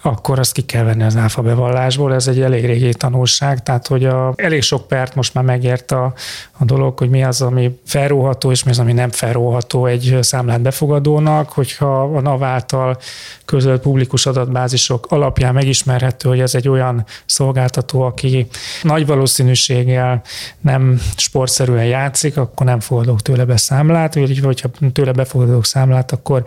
[0.02, 2.14] akkor azt ki kell venni az áfa bevallásból.
[2.14, 6.14] Ez egy elég régi tanulság, tehát hogy a, elég sok pert most már megért a,
[6.58, 10.62] a dolog, hogy mi az, ami felróható, és mi az, ami nem felróható egy számlát
[10.62, 12.97] befogadónak, hogyha a NAV által
[13.45, 18.47] közölt publikus adatbázisok alapján megismerhető, hogy ez egy olyan szolgáltató, aki
[18.82, 20.22] nagy valószínűséggel
[20.62, 26.43] nem sportszerűen játszik, akkor nem fogadok tőle be számlát, vagy hogyha tőle befogadok számlát, akkor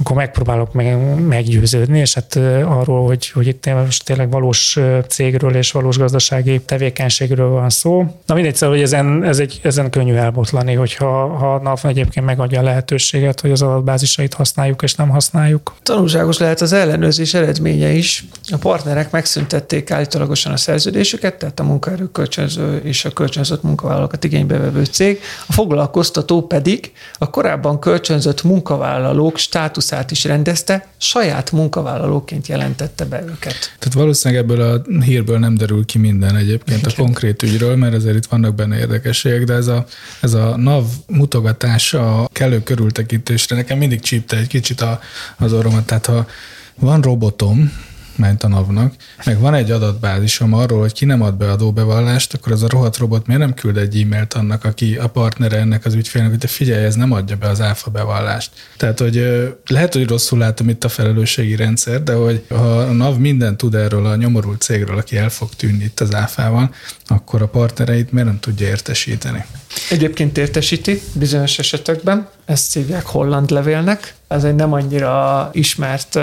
[0.00, 4.78] akkor megpróbálok meg, meggyőződni, és hát arról, hogy, hogy itt most tényleg valós
[5.08, 8.06] cégről és valós gazdasági tevékenységről van szó.
[8.26, 12.26] Na mindegy, szóval, hogy ezen, ez egy, ezen könnyű elbotlani, hogyha ha a NAV egyébként
[12.26, 15.74] megadja a lehetőséget, hogy az adatbázisait használjuk és nem használjuk.
[15.82, 18.24] Tanulságos lehet az ellenőrzés eredménye is.
[18.50, 24.58] A partnerek megszüntették állítólagosan a szerződésüket, tehát a munkaerő kölcsönző és a kölcsönzött munkavállalókat igénybe
[24.58, 25.20] vevő cég.
[25.46, 33.22] A foglalkoztató pedig a korábban kölcsönzött munkavállalók státusz státuszát is rendezte, saját munkavállalóként jelentette be
[33.22, 33.74] őket.
[33.78, 38.16] Tehát valószínűleg ebből a hírből nem derül ki minden egyébként a konkrét ügyről, mert azért
[38.16, 39.86] itt vannak benne érdekességek, de ez a,
[40.20, 45.00] ez a NAV mutogatása kellő körültekintésre nekem mindig csípte egy kicsit a,
[45.36, 45.86] az orromat.
[45.86, 46.26] Tehát ha
[46.74, 47.72] van robotom,
[48.18, 48.94] ment a NAV-nak,
[49.24, 52.96] meg van egy adatbázisom arról, hogy ki nem ad be adóbevallást, akkor az a rohadt
[52.96, 56.46] robot miért nem küld egy e-mailt annak, aki a partnere ennek az ügyfélnek, hogy te
[56.46, 58.50] figyelj, ez nem adja be az áfa bevallást.
[58.76, 59.22] Tehát, hogy
[59.66, 63.74] lehet, hogy rosszul látom itt a felelősségi rendszer, de hogy ha a NAV minden tud
[63.74, 66.74] erről a nyomorult cégről, aki el fog tűnni itt az áfával,
[67.06, 69.44] akkor a partnereit miért nem tudja értesíteni?
[69.90, 76.18] Egyébként értesíti bizonyos esetekben, ezt szívják holland levélnek, ez egy nem annyira ismert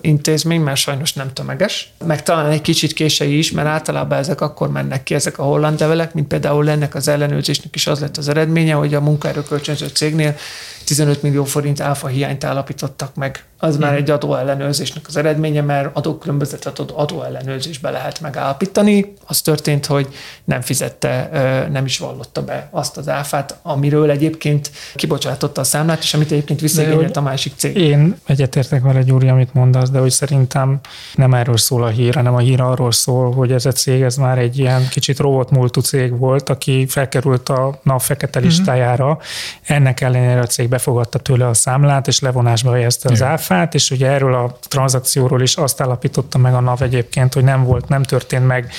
[0.00, 1.92] intézmény, mert sajnos nem tömeges.
[2.06, 5.80] Meg talán egy kicsit késői is, mert általában ezek akkor mennek ki, ezek a holland
[5.80, 10.36] levelek, mint például ennek az ellenőrzésnek is az lett az eredménye, hogy a munkaerőkölcsönző cégnél
[10.84, 13.44] 15 millió forint áfa hiányt állapítottak meg.
[13.58, 19.12] Az már egy adóellenőrzésnek az eredménye, mert adókülönbözetet adóellenőrzésbe lehet megállapítani.
[19.26, 20.08] Az történt, hogy
[20.44, 21.30] nem fizette,
[21.72, 26.60] nem is vallotta be azt az áfát, amiről egyébként kibocsátotta a számlát, és amit egyébként
[26.60, 27.76] visszaigényelt a másik cég.
[27.76, 30.80] Én egyetértek vele, Gyuri, amit mondasz, de hogy szerintem
[31.14, 34.16] nem erről szól a hír, hanem a hír arról szól, hogy ez a cég, ez
[34.16, 38.48] már egy ilyen kicsit robotmúltú cég volt, aki felkerült a NAV fekete mhm.
[38.48, 39.06] listájára.
[39.06, 39.22] Uh-huh.
[39.66, 44.06] Ennek ellenére a cég befogadta tőle a számlát, és levonásba helyezte az áfát, és ugye
[44.10, 48.46] erről a tranzakcióról is azt állapította meg a NAV egyébként, hogy nem volt, nem történt
[48.46, 48.72] meg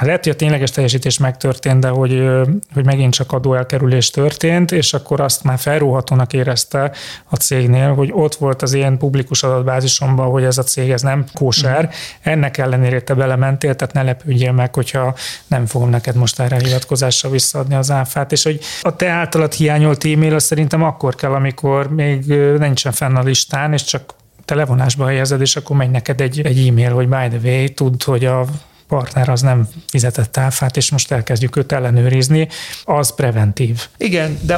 [0.00, 2.28] Hát lehet, hogy a tényleges teljesítés megtörtént, de hogy,
[2.74, 6.92] hogy megint csak adóelkerülés történt, és akkor azt már felróhatónak érezte
[7.28, 11.24] a cégnél, hogy ott volt az ilyen publikus adatbázisomban, hogy ez a cég ez nem
[11.32, 11.84] kóser.
[11.84, 11.88] Mm.
[12.32, 15.14] Ennek ellenére te belementél, tehát ne lepődjél meg, hogyha
[15.46, 18.32] nem fogom neked most erre hivatkozásra visszaadni az áfát.
[18.32, 22.26] És hogy a te általad hiányolt e-mail szerintem akkor kell, amikor még
[22.58, 26.92] nincsen fenn a listán, és csak televonásba helyezed, és akkor megy neked egy, egy e-mail,
[26.92, 28.44] hogy by the way, tudd, hogy a
[28.90, 32.48] partner az nem fizetett áfát, és most elkezdjük őt ellenőrizni,
[32.84, 33.86] az preventív.
[33.96, 34.56] Igen, de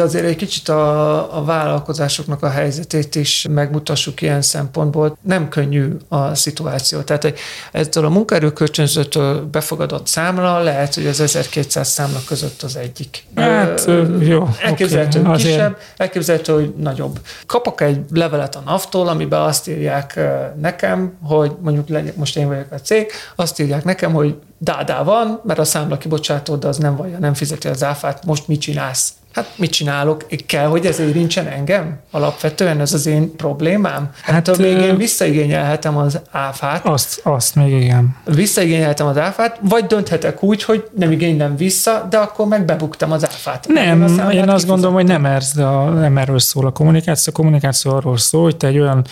[0.00, 5.18] azért egy kicsit a, a vállalkozásoknak a helyzetét is megmutassuk ilyen szempontból.
[5.22, 7.00] Nem könnyű a szituáció.
[7.00, 7.38] Tehát hogy
[7.72, 13.24] ettől a munkaerőkölcsönzőtől befogadott számla lehet, hogy az 1200 számla között az egyik.
[13.34, 13.90] Hát,
[14.20, 14.48] jó.
[14.62, 15.94] Elképzelhető, okay, kisebb, azért...
[15.96, 17.18] elképzelhető, hogy nagyobb.
[17.46, 20.20] Kapok egy levelet a NAV-tól, amiben azt írják
[20.60, 25.40] nekem, hogy mondjuk most én vagyok a cég, azt azt írják nekem, hogy dádá van,
[25.44, 29.12] mert a számla kibocsátód az nem vallja, nem fizeti az áfát, most mit csinálsz?
[29.32, 30.26] Hát mit csinálok?
[30.46, 31.98] Kell, hogy ez érintsen engem?
[32.10, 34.10] Alapvetően ez az én problémám?
[34.22, 36.86] Hát, hát még én visszaigényelhetem az áfát.
[36.86, 38.16] Azt, azt még igen.
[38.24, 43.24] Visszaigényelhetem az áfát, vagy dönthetek úgy, hogy nem igénylem vissza, de akkor meg bebuktam az
[43.24, 43.66] áfát.
[43.68, 47.32] Nem, én, én azt gondolom, hogy nem, ez, a, nem erről szól a kommunikáció.
[47.34, 49.04] A kommunikáció arról szól, hogy te egy olyan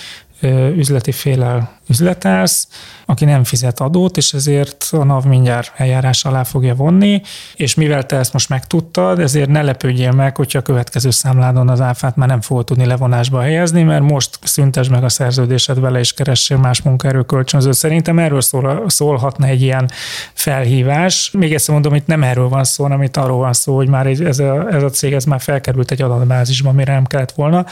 [0.77, 2.69] üzleti félel üzletelsz,
[3.07, 7.23] aki nem fizet adót, és ezért a NAV mindjárt eljárás alá fogja vonni,
[7.55, 11.81] és mivel te ezt most megtudtad, ezért ne lepődjél meg, hogyha a következő számládon az
[11.81, 16.13] áfát már nem fogod tudni levonásba helyezni, mert most szüntes meg a szerződésed vele, és
[16.13, 17.75] keressél más munkaerőkölcsönzőt.
[17.75, 19.91] Szerintem erről szól, szólhatna egy ilyen
[20.33, 21.31] felhívás.
[21.33, 24.07] Még egyszer mondom, itt nem erről van szó, hanem itt arról van szó, hogy már
[24.07, 27.67] ez a, ez a cég ez már felkerült egy adatbázisba, amire nem kellett volna.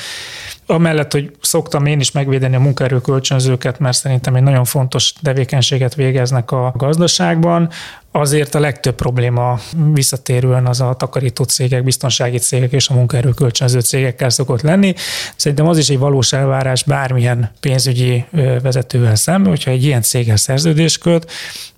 [0.72, 6.50] Amellett, hogy szoktam én is megvédeni a munkaerőkölcsönzőket, mert szerintem egy nagyon fontos tevékenységet végeznek
[6.50, 7.68] a gazdaságban,
[8.12, 9.60] azért a legtöbb probléma
[9.92, 14.94] visszatérően az a takarító cégek, biztonsági cégek és a munkaerőkölcsönző cégekkel szokott lenni.
[15.36, 18.24] Szerintem az is egy valós elvárás bármilyen pénzügyi
[18.62, 21.30] vezetővel szemben, hogyha egy ilyen céggel szerződés köt,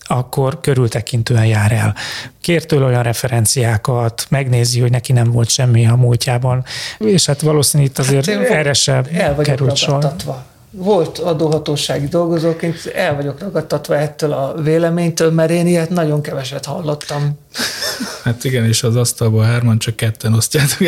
[0.07, 1.95] akkor körültekintően jár el.
[2.41, 6.64] Kér tőle olyan referenciákat, megnézi, hogy neki nem volt semmi a múltjában,
[6.99, 9.05] és hát valószínűleg itt azért hát erre sem
[9.43, 10.14] került sor
[10.77, 17.39] volt adóhatósági dolgozóként, el vagyok ragadtatva ettől a véleménytől, mert én ilyet nagyon keveset hallottam.
[18.25, 20.79] Hát igen, és az asztalban hárman csak ketten osztjátok.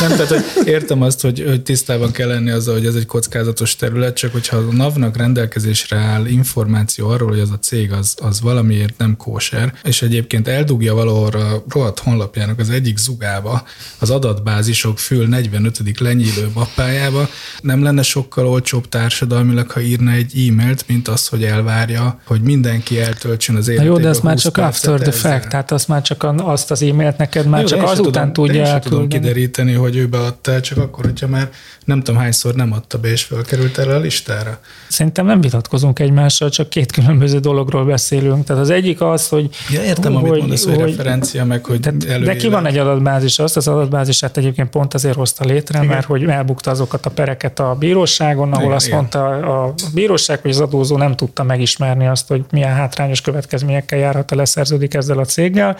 [0.00, 3.76] Nem, tehát hogy értem azt, hogy, hogy tisztában kell lenni azzal, hogy ez egy kockázatos
[3.76, 8.40] terület, csak hogyha a NAV-nak rendelkezésre áll információ arról, hogy az a cég az, az
[8.40, 13.64] valamiért nem kóser, és egyébként eldugja valahol a rohadt honlapjának az egyik zugába
[13.98, 16.00] az adatbázisok fül 45.
[16.00, 17.28] lenyílő mappájába,
[17.60, 23.00] nem lenne sokkal olcsóbb társadalmilag, ha írna egy e-mailt, mint az, hogy elvárja, hogy mindenki
[23.00, 23.88] eltöltsön az életét.
[23.88, 27.16] Jó, de ez már csak after the fact, tehát az már csak azt az e-mailt
[27.16, 28.90] neked már Jó, csak azután tudja elküldeni.
[28.90, 31.50] tudom kideríteni, hogy ő beadta csak akkor, hogyha már
[31.84, 34.58] nem tudom hányszor nem adta be, és fölkerült erre a listára.
[34.88, 38.44] Szerintem nem vitatkozunk egymással, csak két különböző dologról beszélünk.
[38.44, 39.48] Tehát az egyik az, hogy...
[39.70, 42.78] Ja, értem, hogy, amit mondasz, hogy, hogy referencia, meg hogy tehát, De ki van egy
[42.78, 45.94] adatbázis, azt az adatbázisát egyébként pont azért hozta létre, Igen.
[45.94, 48.98] mert hogy elbukta azokat a pereket a bíróságon, ahol Igen, azt Igen.
[48.98, 49.26] mondta
[49.64, 54.36] a bíróság, hogy az adózó nem tudta megismerni azt, hogy milyen hátrányos következményekkel járhat, a
[54.36, 55.76] leszerződik ezzel a céggel,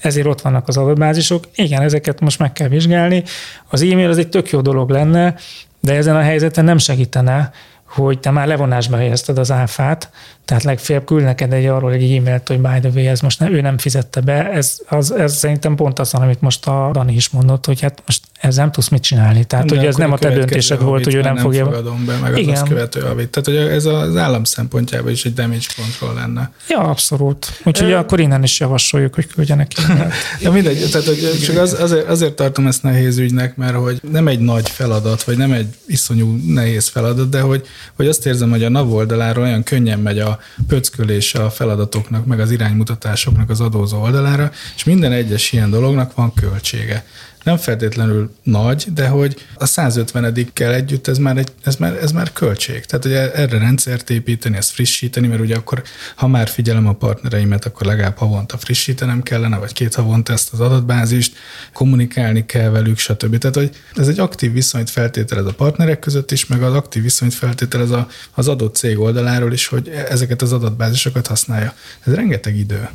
[0.00, 1.44] ezért ott vannak az adatbázisok.
[1.54, 3.22] Igen, ezeket most meg kell vizsgálni.
[3.68, 5.34] Az e-mail az egy tök jó dolog lenne,
[5.80, 7.52] de ezen a helyzeten nem segítene,
[7.84, 10.10] hogy te már levonásba helyezted az áfát,
[10.44, 13.52] tehát legfeljebb küld neked egy arról egy e-mailt, hogy by the way, ez most nem,
[13.52, 17.28] ő nem fizette be, ez, az, ez szerintem pont az, amit most a Dani is
[17.30, 19.44] mondott, hogy hát most ez nem tudsz mit csinálni.
[19.44, 21.64] Tehát, hogy ez nem a te döntésed volt, hogy ő nem, nem fogja.
[21.64, 22.54] fogadom be, meg Igen.
[22.54, 23.28] az követő havit.
[23.28, 26.52] Tehát, hogy ez az állam szempontjában is egy damage control lenne.
[26.68, 27.60] Ja, abszolút.
[27.64, 27.98] Úgyhogy e...
[27.98, 29.72] akkor innen is javasoljuk, hogy küldjenek
[30.40, 34.28] Ja, mindegy, tehát hogy csak az, azért, azért tartom ezt nehéz ügynek, mert hogy nem
[34.28, 37.66] egy nagy feladat, vagy nem egy iszonyú nehéz feladat, de hogy,
[37.96, 40.31] hogy azt érzem, hogy a NAV oldaláról olyan könnyen megy a
[40.66, 46.34] pöckölése a feladatoknak, meg az iránymutatásoknak az adózó oldalára, és minden egyes ilyen dolognak van
[46.34, 47.04] költsége
[47.42, 52.32] nem feltétlenül nagy, de hogy a 150-edikkel együtt ez már, egy, ez, már, ez már
[52.32, 52.84] költség.
[52.84, 55.82] Tehát, hogy erre rendszert építeni, ezt frissíteni, mert ugye akkor,
[56.14, 60.60] ha már figyelem a partnereimet, akkor legalább havonta frissítenem kellene, vagy két havonta ezt az
[60.60, 61.36] adatbázist,
[61.72, 63.38] kommunikálni kell velük, stb.
[63.38, 67.34] Tehát, hogy ez egy aktív viszonyt feltételez a partnerek között is, meg az aktív viszonyt
[67.34, 71.74] feltételez a, az adott cég oldaláról is, hogy ezeket az adatbázisokat használja.
[72.06, 72.88] Ez rengeteg idő.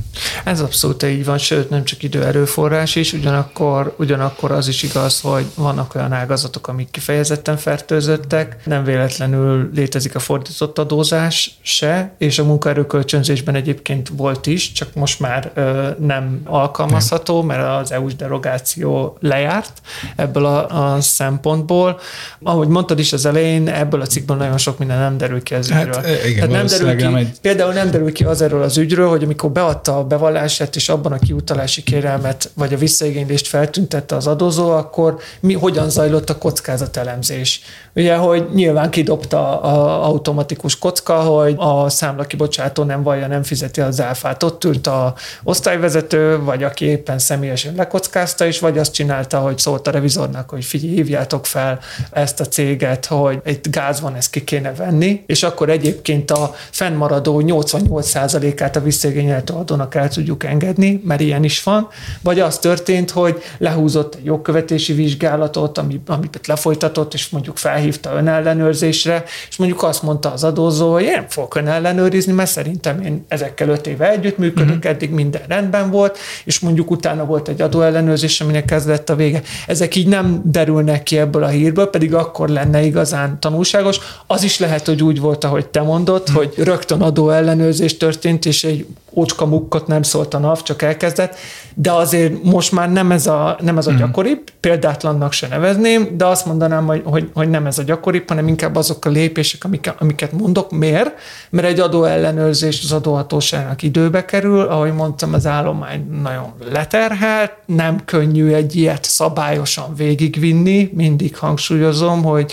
[0.43, 4.83] Ez abszolút így van, sőt nem csak idő erőforrás is, ugyanakkor, ugyanakkor akkor az is
[4.83, 12.11] igaz, hogy vannak olyan ágazatok, amik kifejezetten fertőzöttek, nem véletlenül létezik a fordított adózás se,
[12.17, 18.15] és a munkaerőkölcsönzésben egyébként volt is, csak most már ö, nem alkalmazható, mert az EU-s
[18.15, 19.81] derogáció lejárt
[20.15, 21.99] ebből a, a szempontból.
[22.43, 25.69] Ahogy mondtad is az elején, ebből a cikkből nagyon sok minden nem derül ki az
[25.69, 26.01] hát, ügyről.
[26.01, 27.39] Hát, igen, nem derül ki, egy...
[27.41, 31.11] Például nem derül ki az erről az ügyről, hogy amikor beadta a bevallását, és abban
[31.11, 37.61] a kiutalási kérelmet, vagy a visszaigénylést feltüntette az adózó, akkor mi, hogyan zajlott a kockázatelemzés?
[37.95, 43.81] Ugye, hogy nyilván kidobta a automatikus kocka, hogy a számla kibocsátó nem vallja, nem fizeti
[43.81, 44.43] az áfát.
[44.43, 45.13] Ott ült a
[45.43, 50.65] osztályvezető, vagy aki éppen személyesen lekockázta, és vagy azt csinálta, hogy szólt a revizornak, hogy
[50.65, 51.79] figyelj, hívjátok fel
[52.11, 56.55] ezt a céget, hogy egy gáz van, ezt ki kéne venni, és akkor egyébként a
[56.71, 61.87] fennmaradó 88%-át a visszaigényeltő adónak el tudjuk engedni, mert ilyen is van,
[62.21, 69.23] vagy az történt, hogy lehúzott egy jogkövetési vizsgálatot, ami, amit lefolytatott, és mondjuk felhívta önellenőrzésre,
[69.49, 73.69] és mondjuk azt mondta az adózó, hogy én nem fogok önellenőrizni, mert szerintem én ezekkel
[73.69, 74.91] öt éve együttműködök, uh-huh.
[74.91, 79.41] eddig minden rendben volt, és mondjuk utána volt egy adóellenőrzés, aminek kezdett a vége.
[79.67, 83.99] Ezek így nem derülnek ki ebből a hírből, pedig akkor lenne igazán tanulságos.
[84.27, 86.35] Az is lehet, hogy úgy volt, ahogy te mondod, uh-huh.
[86.35, 91.35] hogy rögtön adóellenőrzés történt, és egy ócska mukkot nem szólt a NAV, csak elkezdett,
[91.73, 93.99] de azért most már nem ez a, nem ez a mhm.
[93.99, 98.47] gyakoribb, példátlannak se nevezném, de azt mondanám, hogy, hogy, hogy nem ez a gyakoribb, hanem
[98.47, 100.71] inkább azok a lépések, amiket, amiket mondok.
[100.71, 101.11] Miért?
[101.49, 108.53] Mert egy adóellenőrzés az adóhatóságnak időbe kerül, ahogy mondtam, az állomány nagyon leterhelt, nem könnyű
[108.53, 112.51] egy ilyet szabályosan végigvinni, mindig hangsúlyozom, hogy,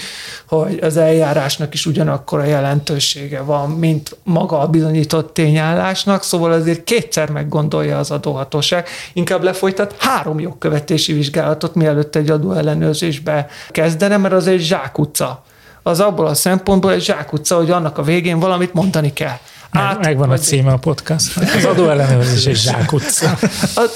[0.49, 6.85] hogy az eljárásnak is ugyanakkor a jelentősége van, mint maga a bizonyított tényállásnak, szóval azért
[6.85, 14.47] kétszer meggondolja az adóhatóság, inkább lefolytat három jogkövetési vizsgálatot, mielőtt egy adóellenőrzésbe kezdene, mert az
[14.47, 15.43] egy zsákutca.
[15.83, 19.39] Az abból a szempontból egy zsákutca, hogy annak a végén valamit mondani kell.
[19.77, 21.37] Át, Megvan a címe a podcast.
[21.37, 23.39] Az adóellenőrzés és zsákutca.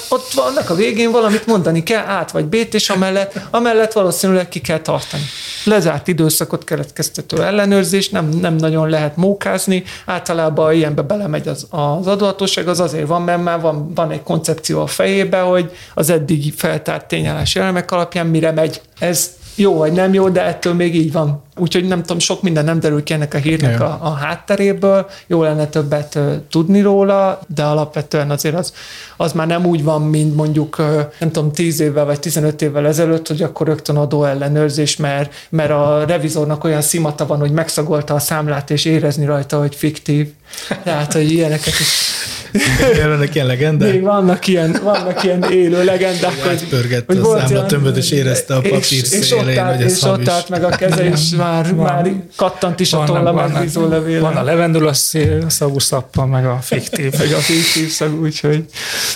[0.09, 4.59] Ott vannak a végén valamit mondani kell, át vagy bét, és amellett, amellett valószínűleg ki
[4.61, 5.23] kell tartani.
[5.63, 12.67] Lezárt időszakot keletkeztető ellenőrzés, nem, nem nagyon lehet mókázni, általában ilyenbe belemegy az, az adóhatóság,
[12.67, 17.07] az azért van, mert már van, van egy koncepció a fejébe, hogy az eddigi feltárt
[17.07, 18.81] tényállási elemek alapján mire megy.
[18.99, 19.29] Ez
[19.59, 21.43] jó vagy nem jó, de ettől még így van.
[21.57, 25.41] Úgyhogy nem tudom, sok minden nem derül ki ennek a hírnek a, a hátteréből, jó
[25.41, 28.73] lenne többet uh, tudni róla, de alapvetően azért az,
[29.17, 30.85] az már nem úgy van, mint mondjuk, uh,
[31.19, 35.71] nem tudom, 10 évvel vagy 15 évvel ezelőtt, hogy akkor rögtön adó ellenőrzés, mert, mert
[35.71, 40.27] a revizornak olyan szimata van, hogy megszagolta a számlát, és érezni rajta, hogy fiktív.
[40.83, 41.87] Tehát, hogy ilyeneket is
[43.07, 43.91] Vannak ilyen legendák?
[43.91, 46.33] Még vannak ilyen, vannak ilyen élő legendák.
[46.43, 50.49] Hogy, hogy a számlatömböt, és érezte a papír és, és ott állt, és ott állt
[50.49, 54.19] meg a keze, és már, van, már kattant is a tolla megbízó levéle.
[54.19, 54.93] Van a levendula
[55.47, 57.13] szagú szappa, meg a fiktív.
[57.17, 58.63] meg a fiktív szagú, úgyhogy.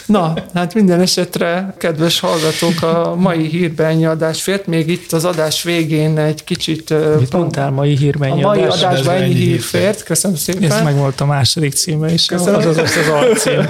[0.06, 4.68] Na, hát minden esetre, kedves hallgatók, a mai hírben ennyi adás fért.
[4.68, 6.94] Még itt az adás végén egy kicsit...
[7.20, 8.84] Mit mondtál, mai hírben ennyi A mai adás?
[8.84, 10.04] adásban ennyi hír fért.
[10.04, 10.72] Köszönöm szépen.
[10.72, 12.26] Ez meg volt a második címe is.
[12.26, 12.56] Köszönöm.
[12.56, 13.68] Az az, az, az alcím.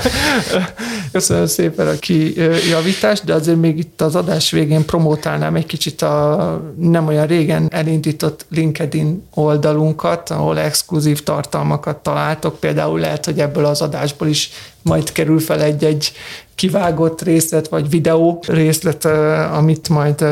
[1.12, 6.62] Köszönöm szépen a kijavítást, de azért még itt az adás végén promotálnám egy kicsit a
[6.78, 12.60] nem olyan régen elindított LinkedIn oldalunkat, ahol exkluzív tartalmakat találtok.
[12.60, 14.50] Például lehet, hogy ebből az adásból is
[14.82, 16.12] majd kerül fel egy-egy
[16.56, 19.06] kivágott részlet, vagy videó részlet,
[19.54, 20.26] amit majd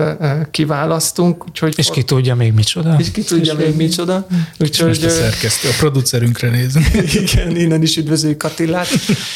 [0.51, 1.45] kiválasztunk.
[1.47, 2.95] Úgyhogy és ki tudja még micsoda.
[2.99, 4.27] És ki tudja és még micsoda.
[4.59, 6.85] Úgyhogy, most a szerkesztő, a producerünkre nézünk.
[7.21, 8.87] Igen, innen is üdvözöljük Attilát,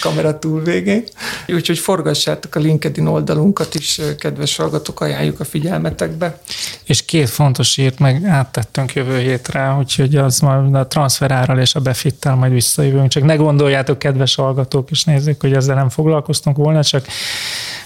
[0.01, 1.03] kamera túl végén.
[1.47, 6.39] Úgyhogy forgassátok a LinkedIn oldalunkat is, kedves hallgatók, ajánljuk a figyelmetekbe.
[6.83, 11.79] És két fontos írt meg áttettünk jövő hétre, úgyhogy az majd a transferárral és a
[11.79, 13.09] befittel majd visszajövünk.
[13.09, 17.07] Csak ne gondoljátok, kedves hallgatók és nézzük, hogy ezzel nem foglalkoztunk volna, csak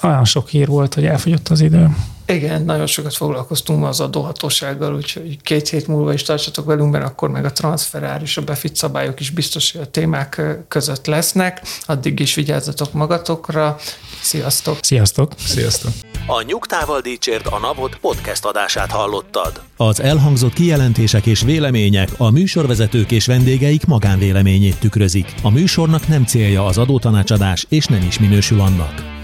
[0.02, 1.90] olyan sok hír volt, hogy elfogyott az idő.
[2.30, 7.06] Igen, nagyon sokat foglalkoztunk ma az adóhatósággal, úgyhogy két hét múlva is tartsatok velünk, mert
[7.06, 11.62] akkor meg a transferár és a befit szabályok is biztos, hogy a témák között lesznek.
[11.86, 13.78] Addig is vigyázzatok magatokra.
[14.22, 14.78] Sziasztok!
[14.82, 15.32] Sziasztok!
[15.38, 15.92] Sziasztok!
[16.28, 19.62] A Nyugtával Dícsért a Napot podcast adását hallottad.
[19.78, 25.34] Az elhangzott kijelentések és vélemények a műsorvezetők és vendégeik magánvéleményét tükrözik.
[25.42, 29.19] A műsornak nem célja az adótanácsadás, és nem is minősül annak.